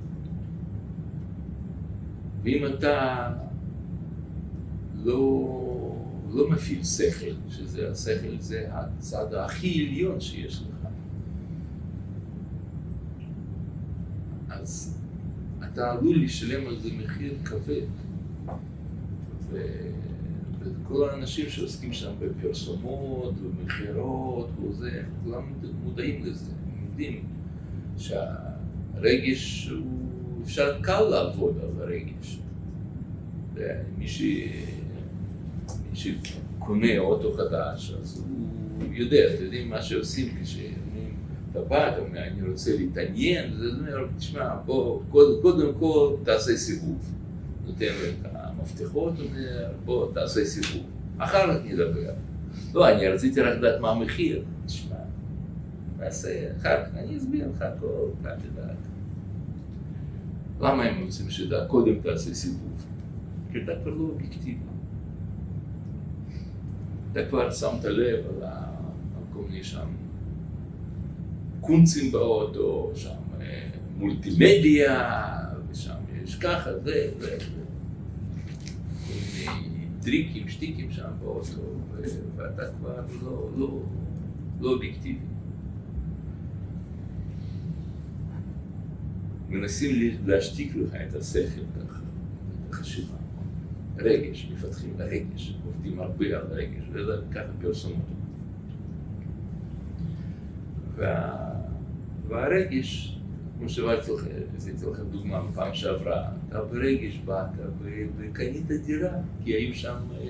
[2.42, 3.28] ואם אתה
[5.04, 5.46] לא
[6.36, 10.75] לא מפעיל שכל, שזה השכל זה הצד הכי עליון שיש לך.
[14.66, 14.98] אז
[15.64, 17.86] אתה עלול לשלם על זה מחיר כבד.
[19.50, 19.66] ו...
[20.60, 25.42] וכל האנשים שעוסקים שם בפרסומות ומכירות וזה, כולם
[25.84, 27.24] מודעים לזה, הם יודעים
[27.96, 29.86] שהרגש הוא,
[30.44, 32.38] אפשר קל לעבוד על הרגש.
[33.98, 34.22] מי, ש...
[35.90, 38.24] מי שקונה אוטו חדש, אז
[38.80, 40.85] הוא יודע, אתם יודעים מה שעושים כשאומרים,
[41.56, 46.14] אתה בא, אתה אומר, אני רוצה להתעניין, אז הוא אומר, תשמע, בוא, קודם, קודם כל
[46.24, 47.12] תעשה סיבוב.
[47.66, 50.86] נותן לו את המפתחות, אומר, בוא, תעשה סיבוב.
[51.18, 52.12] אחר כך נדבר.
[52.74, 54.44] לא, אני רציתי רק לדעת מה המחיר.
[54.66, 54.96] תשמע,
[55.98, 58.76] תעשה, אחר כך אני אסביר לך הכל, אתה תדעת.
[60.60, 61.64] למה הם רוצים שתדע?
[61.66, 62.86] קודם תעשה סיבוב.
[63.52, 64.58] כי אתה כבר לא אובייקטיבי.
[67.12, 68.64] אתה כבר שמת לב על, ה...
[69.16, 69.86] על כל מיני שם
[71.66, 73.10] קונצים באוטו, שם
[73.40, 75.28] אה, מולטימדיה,
[75.70, 75.94] ושם
[76.24, 77.46] יש ככה, זה, זה, זה.
[80.02, 81.60] טריקים, שטיקים שם באוטו,
[82.36, 83.82] ואתה כבר לא, לא,
[84.60, 85.18] לא אובייקטיבי.
[89.48, 92.00] מנסים להשתיק לך את השכל ככה,
[92.68, 93.16] את החשיבה.
[93.98, 98.06] רגש, מפתחים רגש, עובדים הרבה על רגש, וזה ככה פרסומות.
[100.96, 101.55] וה...
[102.28, 103.18] והרגש,
[103.58, 107.48] כמו שהבאתי לכם, עשיתי לכם דוגמה בפעם שעברה, אתה ברגש באת
[108.18, 109.12] וקנית דירה,
[109.44, 110.26] כי היו שם אה,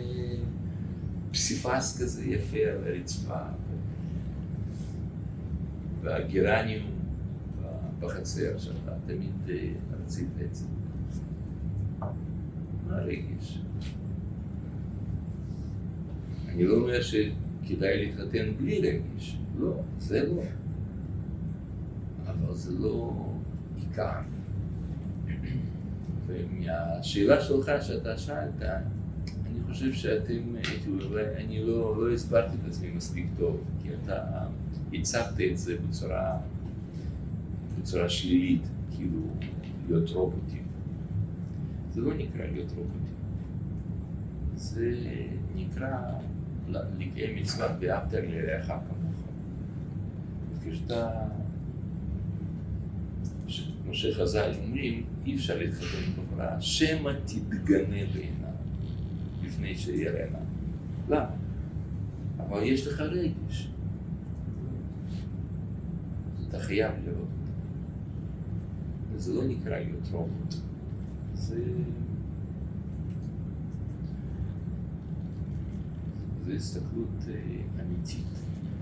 [1.30, 3.40] פסיפס כזה יפה על הרצפה,
[6.03, 6.97] והגרניום
[8.01, 9.68] בחצר שלך, תמיד אה,
[10.01, 10.64] רצית את זה.
[12.88, 13.59] מה הרגש?
[16.49, 20.42] אני לא אומר שכדאי להתחתן בלי רגש, לא, זה לא.
[22.57, 23.13] זה לא
[23.77, 24.21] עיקר.
[26.27, 30.43] ומהשאלה שלך שאתה שאלת, אני חושב שאתם,
[31.37, 34.47] אני לא, לא הסברתי את עצמי מספיק טוב, כי אתה
[34.93, 36.39] הצגת את זה בצורה,
[37.79, 38.63] בצורה שלילית,
[38.97, 39.21] כאילו
[39.89, 40.63] להיות רובוטים.
[41.91, 43.15] זה לא נקרא להיות רובוטים,
[44.55, 44.95] זה
[45.57, 45.99] נקרא
[46.69, 49.27] לקיים מצוות ואהבת לרעך כמוך.
[50.71, 51.26] כשאתה,
[53.87, 58.51] כמו שחז"ל אומרים, אי אפשר להתחתן בחברה, שמא תתגנה בעיניו
[59.43, 60.39] לפני שיראנה.
[61.09, 61.30] למה?
[62.39, 63.68] אבל יש לך רגש.
[66.49, 67.28] אתה חייב לראות.
[69.12, 70.55] וזה לא נקרא להיות רובוט.
[71.34, 71.64] זה...
[76.45, 77.24] זה הסתכלות
[77.80, 78.26] אמיתית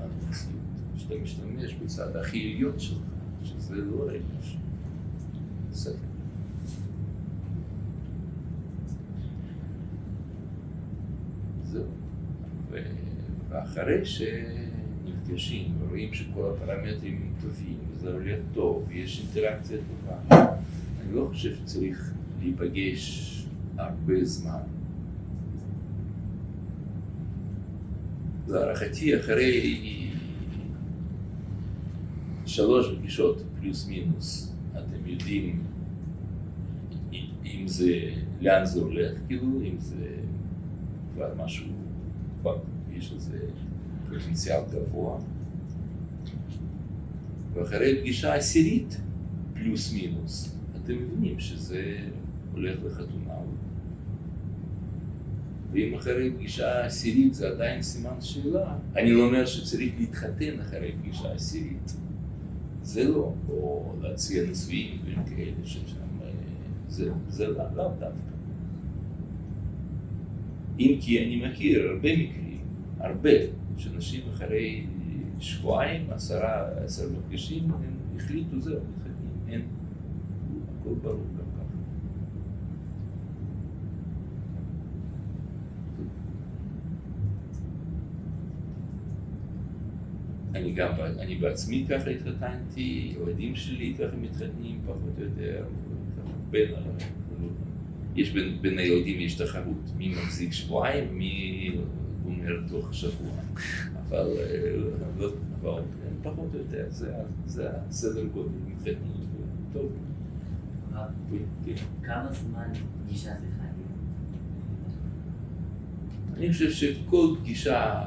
[0.01, 2.99] על המציאות, שאתה משתמש בצד הכי עליון שלך,
[3.45, 4.59] שזה לא רגש,
[5.75, 5.95] בסדר.
[11.65, 11.85] זהו.
[13.49, 20.47] ואחרי שנפגשים ורואים שכל הפרמטרים טובים, וזה הולך טוב, ויש אינטראקציה טובה,
[21.01, 23.31] אני לא חושב שצריך להיפגש
[23.77, 24.61] הרבה זמן.
[28.49, 30.11] להערכתי אחרי
[32.47, 34.54] שלוש פגישות פלוס מינוס,
[35.15, 35.63] יודעים
[37.45, 38.11] אם זה,
[38.41, 40.07] לאן זה הולך, כאילו, אם זה
[41.15, 41.67] כבר משהו,
[42.41, 42.59] כבר
[42.93, 43.39] יש לזה
[44.09, 45.19] פוטנציאל גבוה.
[47.53, 49.01] ואחרי פגישה עשירית
[49.55, 51.97] פלוס מינוס, אתם מבינים שזה
[52.53, 53.35] הולך לחתונה.
[55.73, 61.33] ואם אחרי פגישה עשירית זה עדיין סימן שאלה, אני לא אומר שצריך להתחתן אחרי פגישה
[61.33, 62.04] עשירית.
[62.85, 65.97] זה לא, או להציע נישואים דברים כאלה ששם,
[66.89, 68.09] זה, זה לאו לא דווקא.
[70.79, 72.61] אם כי אני מכיר הרבה מקרים,
[72.99, 73.31] הרבה,
[73.77, 74.87] שאנשים אחרי
[75.41, 79.63] שבועיים, עשרה, עשר מפגשים, הם החליטו זהו, מתחתנים, אין,
[80.81, 81.23] הכל ברור
[90.75, 90.93] גם.
[91.19, 95.65] אני בעצמי ככה התחתנתי, אוהדים שלי ככה מתחתנים פחות או יותר,
[96.51, 96.75] בין,
[98.17, 101.77] יש בין, בין הילדים יש תחרות, מי מחזיק שבועיים, מי
[102.23, 103.33] גומר תוך שבוע,
[104.09, 104.27] אבל,
[105.63, 105.81] אבל
[106.23, 107.13] פחות או יותר, זה,
[107.47, 109.27] זה הסדר גודל מתחתנים,
[109.73, 109.93] טוב.
[112.03, 112.69] כמה זמן
[113.07, 113.75] פגישה זה חייב
[116.37, 118.03] אני חושב שכל פגישה,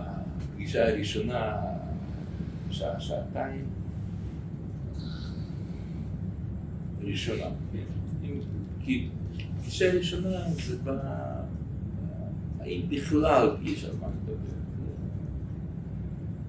[0.56, 1.56] פגישה ראשונה,
[2.72, 3.66] שעה, שעתיים,
[7.02, 7.46] ראשונה,
[8.82, 9.08] כי
[9.62, 10.90] פגישה ראשונה זה ב...
[12.60, 14.58] האם בכלל יש על מה לדבר.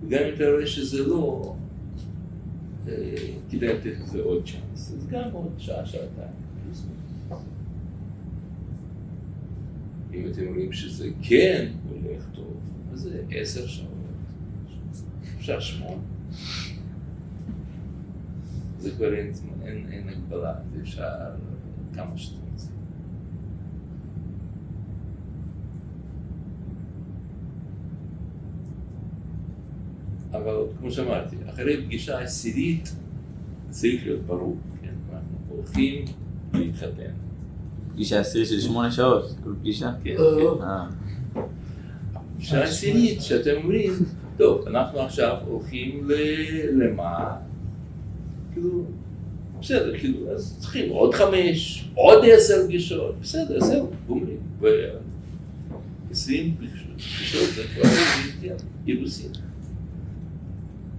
[0.02, 1.54] וגם אם אתה רואה שזה לא,
[2.88, 3.14] אה,
[3.50, 4.92] כדאי לתת לזה עוד צ'אנס.
[4.92, 6.48] אז גם עוד שעה, שעתיים.
[10.14, 12.56] אם אתם רואים שזה כן הולך טוב,
[12.92, 13.97] אז זה עשר שעות,
[15.48, 16.02] אפשר שמונה.
[18.78, 19.32] זה כבר אין,
[19.64, 21.04] אין, אין הגבלה, זה אפשר
[21.94, 22.72] כמה שאתם רוצים.
[30.32, 32.94] אבל כמו שאמרתי, אחרי פגישה עשירית
[33.70, 36.04] צריך להיות ברור, כן, אנחנו הולכים
[36.54, 37.12] להתחתן.
[37.92, 39.92] פגישה עשירית של שמונה שעות, כל פגישה.
[40.04, 40.62] כן, כן.
[40.62, 40.86] אה,
[42.36, 43.92] פגישה עשירית שאתם אומרים,
[44.38, 47.36] טוב, אנחנו עכשיו הולכים ל- למה?
[48.52, 48.84] כאילו,
[49.60, 54.36] בסדר, כאילו, אז צריכים עוד חמש, עוד עשר פגישות, בסדר, זהו, גומרים.
[54.60, 57.90] ועשרים פגישות זה כבר
[58.86, 59.30] אירוסין.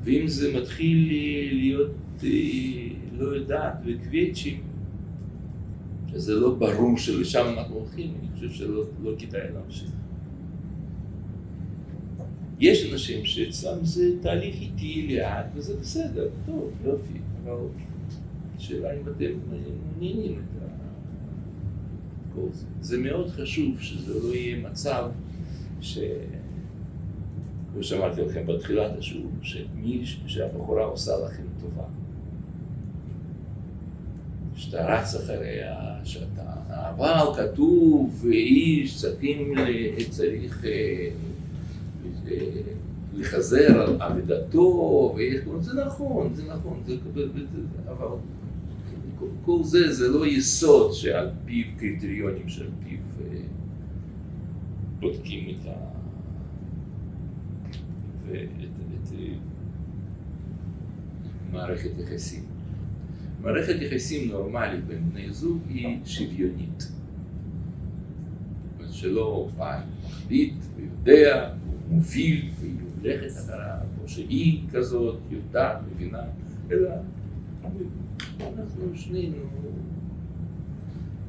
[0.03, 1.07] ואם זה מתחיל
[1.53, 1.91] להיות
[2.23, 2.29] אה,
[3.17, 4.61] לא יודעת וקוויצ'ים,
[6.11, 9.89] שזה לא ברור שלשם אנחנו הולכים, אני חושב שלא לא כדאי להמשיך.
[12.59, 17.53] יש אנשים שאצלם זה תהליך איטי לאט, וזה בסדר, טוב, יופי, אבל
[18.57, 20.59] השאלה אם אתם מעוניינים את
[22.35, 22.65] כל זה.
[22.81, 25.09] זה מאוד חשוב שזה לא יהיה מצב
[25.81, 25.99] ש...
[27.73, 31.83] כמו שאמרתי לכם בתחילת השיעור, שמי שהבחורה עושה לכם טובה,
[34.55, 36.53] שאתה רץ אחריה, שאתה...
[36.69, 39.53] אבל כתוב, איש צריכים,
[40.09, 41.09] צריך אה,
[43.13, 44.21] לחזר על
[45.15, 45.41] ויש...
[45.59, 46.95] זה נכון, זה נכון, זה,
[47.87, 48.07] אבל
[49.45, 53.37] כל- זה, זה לא יסוד שעל פיו קריטריונים שעל פיו אה,
[54.99, 55.71] בודקים את ה...
[58.27, 59.33] ואת את, אה,
[61.51, 62.43] מערכת יחסים.
[63.41, 66.91] מערכת יחסים נורמלית בין בני זוג היא שוויונית.
[68.91, 71.49] שלא בעל מחליט ויודע,
[71.89, 76.23] מוביל והיא הולכת אחריו, או שהיא כזאת, יודעת, מבינה,
[76.71, 76.89] אלא
[78.41, 79.37] אנחנו שנינו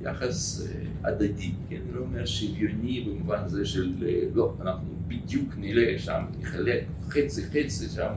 [0.02, 1.80] יחס אה, הדדי, כן?
[1.92, 7.88] לא אומר שוויוני במובן זה של אה, לא, אנחנו בדיוק נראה שם, נחלק חצי חצי
[7.88, 8.12] שם,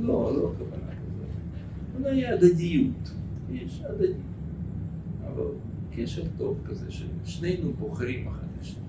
[0.00, 2.00] לא, לא הכוונה כזאת.
[2.00, 3.12] אלא היא הדדיות,
[3.52, 4.16] יש הדדיות.
[5.26, 5.44] אבל
[5.96, 8.82] קשר טוב כזה ששנינו בוחרים אחד את השני,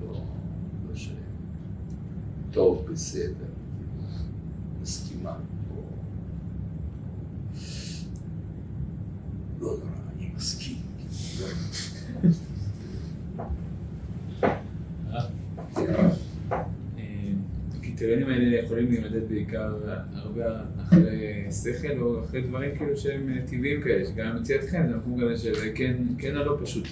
[0.00, 0.12] לא,
[0.88, 1.10] לא ש...
[2.52, 3.46] טוב, בסדר,
[4.82, 5.36] מסכימה,
[5.76, 5.82] או...
[9.60, 9.78] לא נורא,
[10.16, 10.76] אני מסכים.
[17.74, 19.74] הקריטריונים האלה יכולים להימדד בעיקר
[20.12, 20.44] הרבה
[20.82, 25.72] אחרי שכל או אחרי דברים כאילו שהם טבעיים כאלה, שגם מציאתכם זה מקום כזה שזה
[25.74, 26.88] כן, כן או לא פשוט.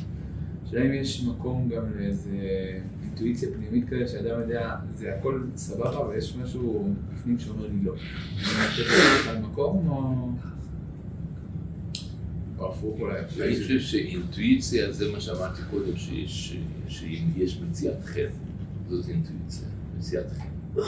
[0.65, 2.31] השאלה אם יש מקום גם לאיזה
[3.19, 7.93] אינטואיציה פנימית כזה, שאדם יודע, זה הכל סבבה ויש משהו בפנים שאומר לי לא.
[7.93, 8.85] אני חושב
[9.29, 10.29] על מקום או...
[12.59, 13.21] או הפוך אולי.
[13.21, 15.97] אני חושב שאינטואיציה זה מה שאמרתי קודם,
[16.89, 18.29] שאם יש מציאת חן,
[18.89, 20.81] זאת אינטואיציה, מציאת חן.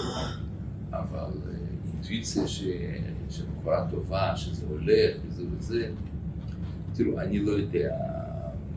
[0.91, 1.55] אבל אה,
[1.95, 2.65] אינטואיציה ש...
[3.31, 5.91] שבחורה טובה, שזה הולך וזה וזה,
[6.95, 7.97] תראו, אני לא יודע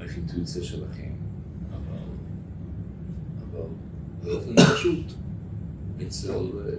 [0.01, 1.11] איך אינטואיציה שלכם,
[1.71, 2.03] אבל,
[3.37, 3.67] אבל
[4.23, 5.05] באופן פשוט,
[6.07, 6.73] אצל אה,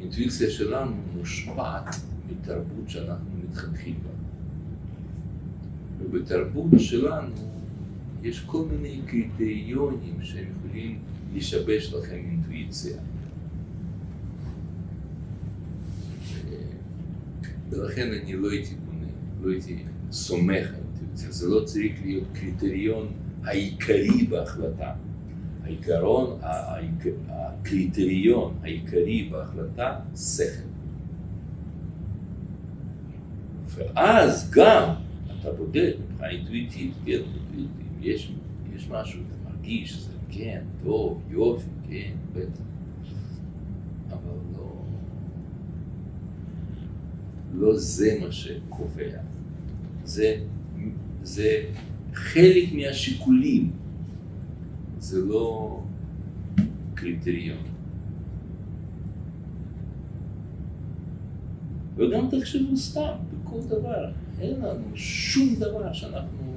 [0.00, 1.96] אינטואיציה שלנו מושפעת
[2.30, 4.10] מתרבות שאנחנו מתחנכים בה.
[6.00, 7.34] ובתרבות שלנו
[8.22, 10.98] יש כל מיני קריטריונים שהם יכולים
[11.34, 12.96] לשבש לכם אינטואיציה.
[17.70, 19.06] ולכן אני לא הייתי בונה,
[19.42, 21.32] לא הייתי סומך על אינטואיציה.
[21.32, 23.08] זה לא צריך להיות קריטריון
[23.44, 24.94] העיקרי בהחלטה.
[25.64, 30.68] העיקרון, העיק- הקריטריון העיקרי בהחלטה, שכל.
[33.76, 34.94] ואז גם
[35.40, 37.68] אתה בודק מבחינה אינטואיטיבית, כן, אינטואיטיבית,
[38.00, 38.32] יש,
[38.76, 42.62] יש משהו, אתה מרגיש שזה כן, טוב, יופי, כן, בטח.
[44.10, 44.18] אבל
[44.56, 44.72] לא,
[47.54, 49.18] לא זה מה שקובע.
[50.04, 50.36] זה,
[51.22, 51.64] זה
[52.14, 53.70] חלק מהשיקולים.
[55.02, 55.80] זה לא,
[56.94, 57.62] קריטריון.
[61.96, 63.12] וגם תחשבו סתם,
[63.44, 66.52] בכל דבר, אין לנו שום דבר שאנחנו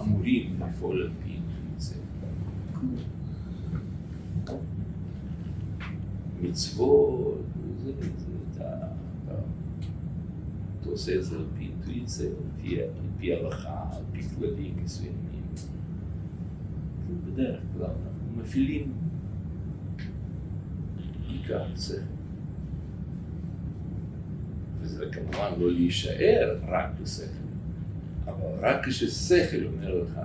[0.00, 1.38] אמורים לפעול על פי
[1.78, 1.94] זה.
[6.42, 7.40] מצוות,
[7.84, 8.86] זה, זה, אתה,
[9.24, 12.30] אתה, עושה את זה על פי אינטואיציה,
[12.64, 15.33] על פי הלכה, על פי כללים מסוימים.
[17.26, 18.92] בדרך כלל אנחנו מפעילים
[21.28, 21.94] עיקר שכל.
[24.80, 27.24] וזה כמובן לא להישאר רק בשכל,
[28.26, 30.20] אבל רק כששכל אומר לך,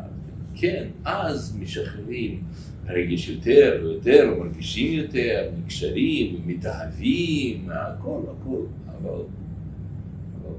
[0.55, 2.43] כן, אז משחררים
[2.89, 9.21] הרגש יותר ויותר, מרגישים יותר, נקשרים, מתאהבים, הכל, הכל, אבל,
[10.41, 10.53] אבל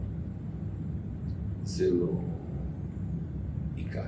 [1.64, 2.20] זה לא
[3.76, 4.02] עיקר.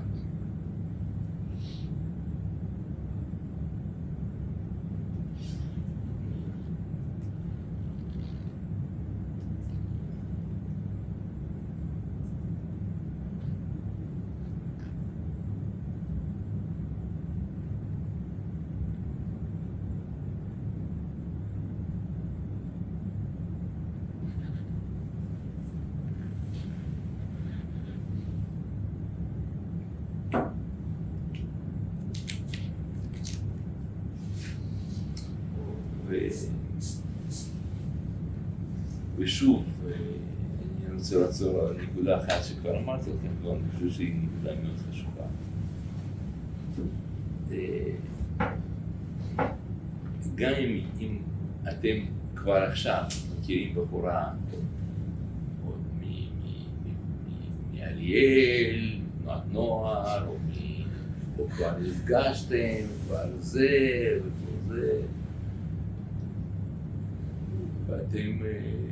[36.12, 36.32] ו...
[39.42, 39.92] ושוב, אה,
[40.86, 45.24] אני רוצה לחזור על נקודה אחת שכבר אמרתי לכם, ואני חושב שהיא נקודה מאוד חשובה.
[47.50, 47.94] אה,
[50.34, 51.18] גם אם, אם
[51.68, 51.96] אתם
[52.34, 53.02] כבר עכשיו
[53.40, 54.32] מכירים בחורה
[55.66, 55.80] עוד
[57.74, 60.82] מאריאל, תנועת נוער, או, מ-
[61.38, 62.74] או כבר נפגשתם,
[63.06, 63.68] כבר זה
[64.18, 65.00] וכל זה,
[67.86, 68.91] ואתם, אה,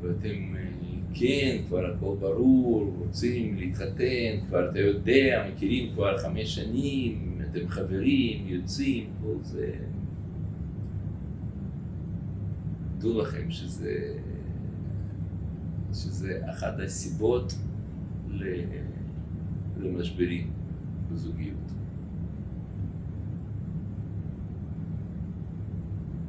[0.00, 0.68] ואתם אה,
[1.14, 8.44] כן, כבר הכל ברור, רוצים להתחתן, כבר אתה יודע, מכירים כבר חמש שנים, אתם חברים,
[8.46, 9.74] יוצאים, כל זה.
[12.98, 14.14] דעו לכם שזה,
[15.92, 17.54] שזה אחת הסיבות
[19.80, 20.50] למשברים
[21.12, 21.54] בזוגיות.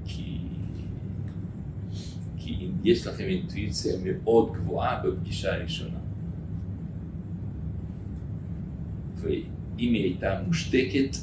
[0.05, 0.39] כי,
[2.37, 5.99] כי אם יש לכם אינטואיציה מאוד גבוהה בפגישה הראשונה,
[9.15, 9.33] ואם
[9.77, 11.17] היא הייתה מושתקת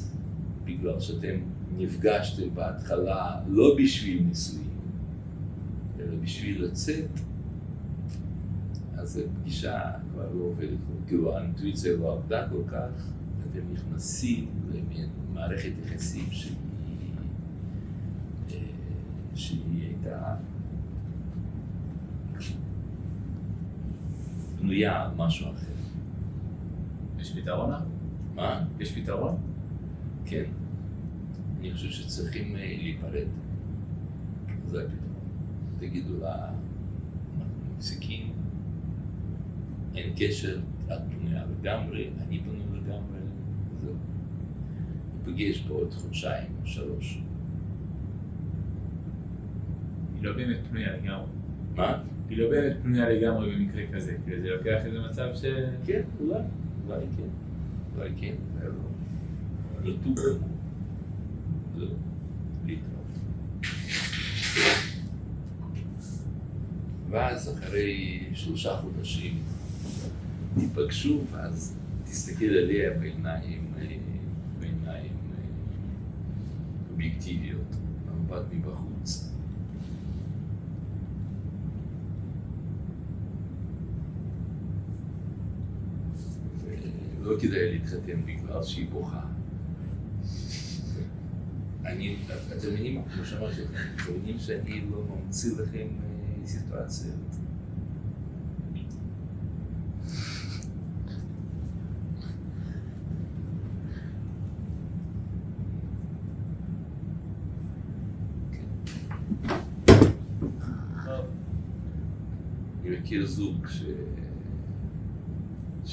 [0.65, 1.35] בגלל שאתם
[1.77, 4.69] נפגשתם בהתחלה לא בשביל נישואים,
[5.99, 7.09] אלא בשביל לצאת,
[8.97, 9.81] אז זו פגישה
[10.11, 10.77] כבר לא עובדת,
[11.07, 13.11] כאילו האינטואיציה לא עבדה כל כך,
[13.51, 16.55] אתם נכנסים למין מערכת יחסים שהיא,
[18.51, 18.57] אה,
[19.35, 20.35] שהיא הייתה
[24.67, 25.71] בנויה על משהו אחר.
[27.19, 27.71] יש פתרון?
[28.35, 28.65] מה?
[28.79, 29.35] יש פתרון?
[30.25, 30.43] כן.
[31.59, 33.27] אני חושב שצריכים אה, להיפרד.
[34.65, 35.01] זה הפתרון.
[35.79, 36.49] תגידו לה,
[37.37, 38.33] אנחנו מפסיקים,
[39.95, 43.19] אין קשר, את פנויה לגמרי, אני פנוי לגמרי,
[43.81, 43.93] זהו.
[45.25, 47.21] ניפגש בעוד חודשיים או שלוש.
[50.15, 51.31] היא לא באמת פנויה לגמרי.
[51.75, 52.03] מה?
[52.29, 55.45] היא לא באמת פנויה לגמרי במקרה כזה, כאילו זה לוקח איזה מצב ש...
[55.85, 56.39] כן, אולי,
[56.87, 57.27] אולי כן.
[57.97, 58.73] אולי כן, זה לא...
[59.83, 60.49] גמור.
[61.77, 61.87] זהו,
[62.65, 63.07] להתראות.
[67.09, 69.43] ואז אחרי שלושה חודשים
[70.57, 73.85] ייפגשו, ואז תסתכל עליה בעיניים, אה,
[74.59, 75.37] בעיניים אה,
[76.91, 77.75] אובייקטיביות,
[78.05, 79.26] במבט מבחוץ.
[87.39, 89.21] כדאי להתחתן בגלל שהיא בוכה.
[91.85, 92.17] אני,
[92.57, 97.15] אתם מבינים, כמו שאמרתי אתם מבינים שאני לא ממציא לכם אה, סיטואציות.
[112.85, 113.83] אני מכיר זוג ש...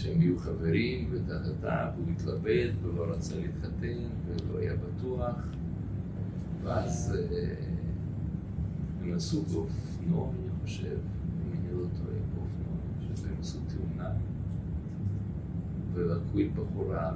[0.05, 5.37] שהם יהיו חברים וטה-טה-טה, והוא התלבט ולא רצה להתחתן ולא היה בטוח
[6.63, 7.55] ואז אה,
[9.01, 10.97] הם נסעו באופנוע, אני חושב,
[11.47, 14.11] אם אני לא טועה, באופנוע, אני חושב שהם עשו תאונה
[15.93, 17.13] ולקחו את בחורה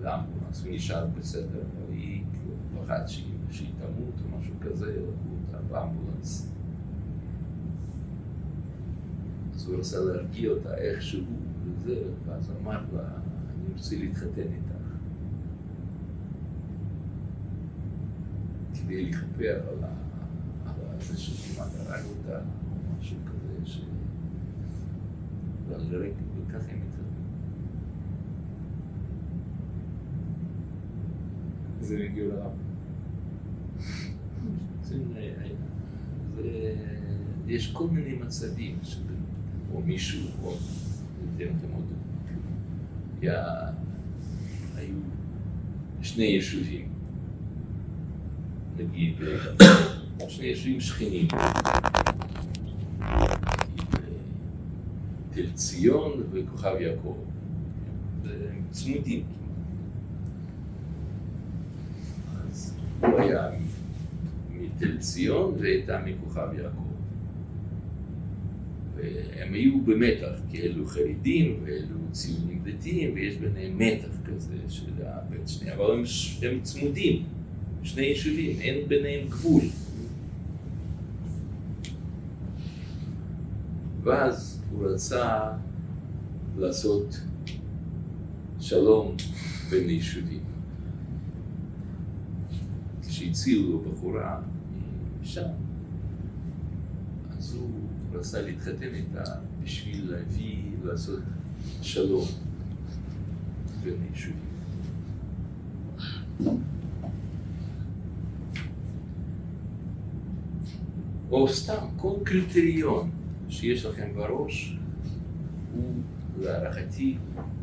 [0.00, 5.28] לאמבולנס, הוא נשאר בסדר, אבל היא כאילו פחד שהיא, שהיא תמות או משהו כזה, לקחו
[5.46, 6.55] אותה באמבולנס.
[9.66, 11.24] אז הוא רצה להרגיע אותה איכשהו
[11.64, 11.96] וזה,
[12.26, 14.76] ואז אמר לה, אני רוצה להתחתן איתך.
[18.74, 19.88] כדי לכפר על ה-
[20.92, 22.44] על זה שכמעט הרג אותה, או
[23.00, 23.84] משהו כזה, ש...
[25.68, 26.14] אבל לרגע,
[26.46, 27.06] וככה הם התחתנו.
[31.80, 32.52] אז הם הגיעו לרב.
[37.46, 38.78] יש כל מיני מצבים,
[39.76, 40.56] או מישהו, או
[41.38, 41.84] ניתן לכם עוד
[43.20, 43.70] דוגמא.
[44.76, 44.94] היו
[46.02, 46.88] שני יישובים,
[48.76, 49.14] נגיד,
[50.28, 51.28] שני יישובים שכנים,
[55.30, 57.16] תל ציון וכוכב יעקב,
[58.70, 59.24] צמודים.
[62.48, 63.48] אז הוא היה
[64.50, 66.85] מתל ציון והייתה מכוכב יעקב.
[69.14, 75.48] והם היו במתח, כי אלו חרדים ואלו ציונים דתיים, ויש ביניהם מתח כזה של הבית
[75.48, 76.02] שני, אבל הם,
[76.42, 77.22] הם צמודים,
[77.82, 79.62] שני יישובים, אין ביניהם גבול.
[84.02, 85.52] ואז הוא רצה
[86.58, 87.20] לעשות
[88.60, 89.16] שלום
[89.70, 90.40] בין יישובים.
[93.08, 94.40] כשהצילו לו בחורה
[95.22, 95.48] משם,
[97.38, 97.85] אז הוא
[98.18, 99.22] רצה להתחתן איתה
[99.62, 101.20] בשביל להביא, לעשות
[101.82, 102.24] שלום
[103.84, 104.46] בין היישובים.
[111.30, 113.10] או סתם כל קריטריון
[113.48, 114.76] שיש לכם בראש
[115.74, 116.02] הוא
[116.38, 117.18] להערכתי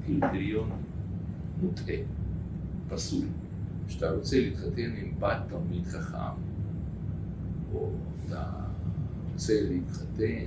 [0.06, 0.70] קריטריון
[1.62, 1.95] מוטעה,
[2.89, 3.26] פסול.
[3.88, 6.36] כשאתה רוצה להתחתן עם בת תלמיד חכם,
[7.74, 7.89] או
[8.26, 8.62] אתה
[9.34, 10.46] רוצה להתחתן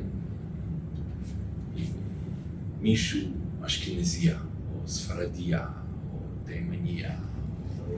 [1.76, 1.87] עם
[2.80, 3.30] מישהו
[3.61, 4.39] אשכנזייה,
[4.74, 5.68] או ספרדיה,
[6.12, 7.18] או תימניה,
[7.89, 7.95] או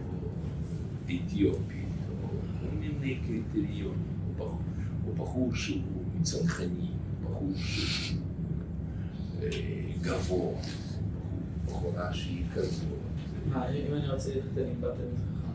[1.05, 1.82] אתיופי,
[2.22, 2.28] או
[2.61, 4.09] כל מיני קריטריונים,
[4.39, 5.82] או בחור, שהוא
[6.20, 6.89] מצנחני,
[7.24, 8.20] בחור שהוא
[9.43, 9.49] אה,
[10.03, 10.61] גבוה,
[11.66, 12.89] בחורה שהיא כזאת.
[13.49, 15.49] מה, אם אני רוצה להתחתן עם בת תלמיד חכם.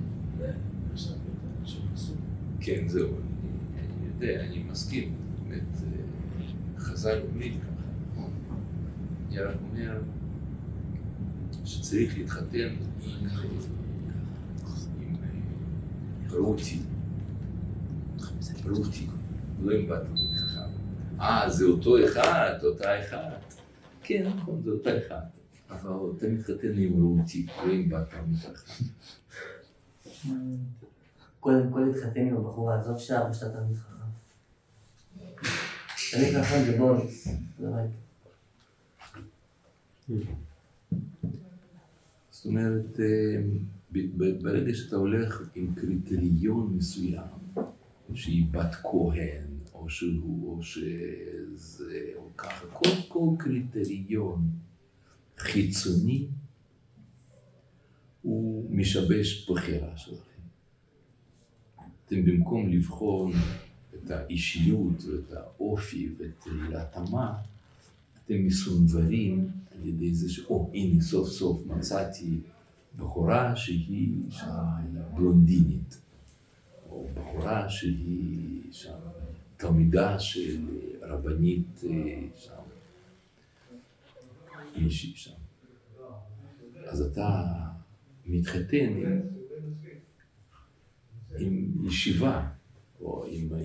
[2.59, 3.09] כן, זהו,
[3.77, 5.15] אני יודע, אני מסכים,
[5.53, 7.73] באמת, אה, חז"ל אומרים ככה?
[9.29, 10.01] אני רק אומר
[11.65, 13.43] שצריך להתחתן עם, אה,
[16.31, 16.79] אה, רותי,
[18.69, 19.07] רותי,
[19.61, 20.01] לא עם בת
[20.35, 20.59] חכם.
[21.19, 23.53] אה, זה אותו אחד, אותה אחת.
[24.03, 25.31] כן, נכון, זה אותה אחת.
[25.69, 28.83] אבל אתה מתחתן עם רותי, לא עם בת חכם.
[31.39, 33.77] קודם כל להתחתן עם הבחורה, עזוב שאבא שאתה תלמיד
[36.77, 37.27] בונוס,
[37.59, 37.89] זה רק.
[42.31, 43.41] זאת אומרת, אה,
[44.41, 47.27] ברגע שאתה הולך עם קריטריון מסוים,
[48.13, 54.49] שהיא בת כהן, או שהוא, או שזה, או ככה, כל, כל קריטריון
[55.37, 56.27] חיצוני,
[58.21, 60.41] הוא משבש בחירה שלכם.
[62.05, 63.31] אתם במקום לבחון
[64.05, 67.33] את האישיות ואת האופי ואת ההתאמה,
[68.25, 70.39] אתם מסונברים על ידי זה ש...
[70.39, 72.37] או, הנה, סוף סוף מצאתי
[72.97, 74.47] בחורה שהיא שם
[75.15, 76.01] בלונדינית,
[76.89, 78.97] או בחורה שהיא שם
[79.57, 80.67] תלמידה של
[81.01, 82.53] רבנית אה, שם,
[85.15, 85.31] שם.
[86.85, 87.53] אז אתה
[88.25, 89.21] מתחתן עם,
[91.39, 92.47] עם ישיבה,
[93.03, 93.49] או עם...
[93.53, 93.59] אה,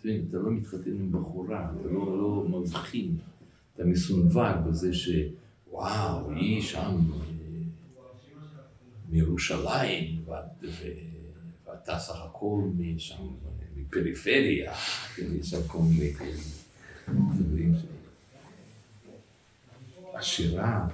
[0.00, 2.18] אתה מבין, אתה לא מתחתן עם בחורה, אתה לא,
[2.50, 3.16] לא מבחין,
[3.74, 7.18] אתה מסונבר בזה שוואו, היא שם אה,
[9.08, 10.88] מירושלים, ואת, ו-
[11.66, 13.22] ואתה סך הכל משם,
[13.76, 14.74] מפריפריה,
[15.14, 16.12] כן, יש שם כל מיני
[17.36, 17.74] דברים.
[20.12, 20.88] עשירה,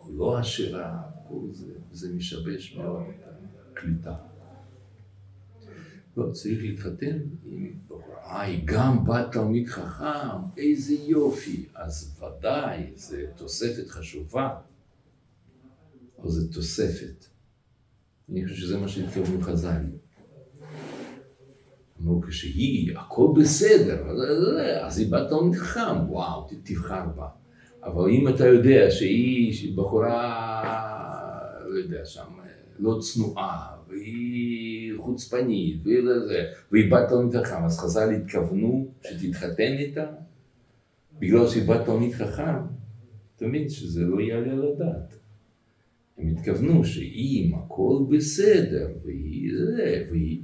[0.00, 1.02] או לא עשירה,
[1.52, 4.29] זה, זה משבש מאוד את הקליטה.
[6.16, 11.66] לא, צריך להתחתן עם בחורה, היא גם בת תלמיד חכם, איזה יופי.
[11.74, 14.48] אז ודאי, זו תוספת חשובה,
[16.18, 17.24] אבל זו תוספת.
[18.30, 19.82] אני חושב שזה מה שהתכוונו חז"ל.
[22.02, 24.06] אמרו, כשהיא, הכל בסדר,
[24.84, 27.28] אז- היא בת תלמיד חכם, וואו, תבחר בה.
[27.82, 30.62] אבל אם אתה יודע שהיא בחורה,
[31.66, 32.24] לא יודע, שם,
[32.78, 40.06] לא צנועה, והיא חוצפנית, והיא לזה, והיא בת תלמיד חכם, אז חז"ל התכוונו שתתחתן איתה?
[41.18, 42.80] בגלל שהיא בת תלמיד חכם?
[43.42, 45.18] מבין שזה לא יעלה על הדעת.
[46.18, 50.42] הם התכוונו שאם הכל בסדר, והיא זה, והיא...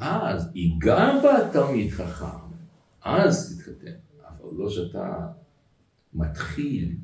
[0.00, 2.54] אז היא גם בת תלמיד חכם,
[3.02, 3.92] אז תתחתן.
[4.28, 5.26] אבל לא שאתה
[6.14, 6.96] מתחיל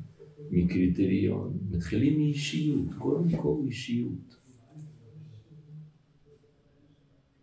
[0.51, 4.35] מקריטריון, מתחילים מאישיות, קודם כל אישיות.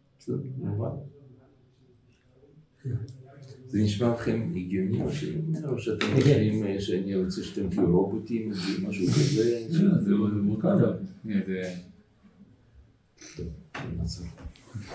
[0.04, 0.11] בסדר,
[0.56, 0.90] מובן.
[3.68, 5.02] זה נשמע לכם הגיוני
[5.64, 9.66] או שאתם חושבים אה, שאני רוצה שאתם תהיו רובוטים, או משהו כזה?
[9.70, 10.78] לא, זה מורכב.
[13.36, 13.46] טוב,
[13.96, 14.26] נעצור.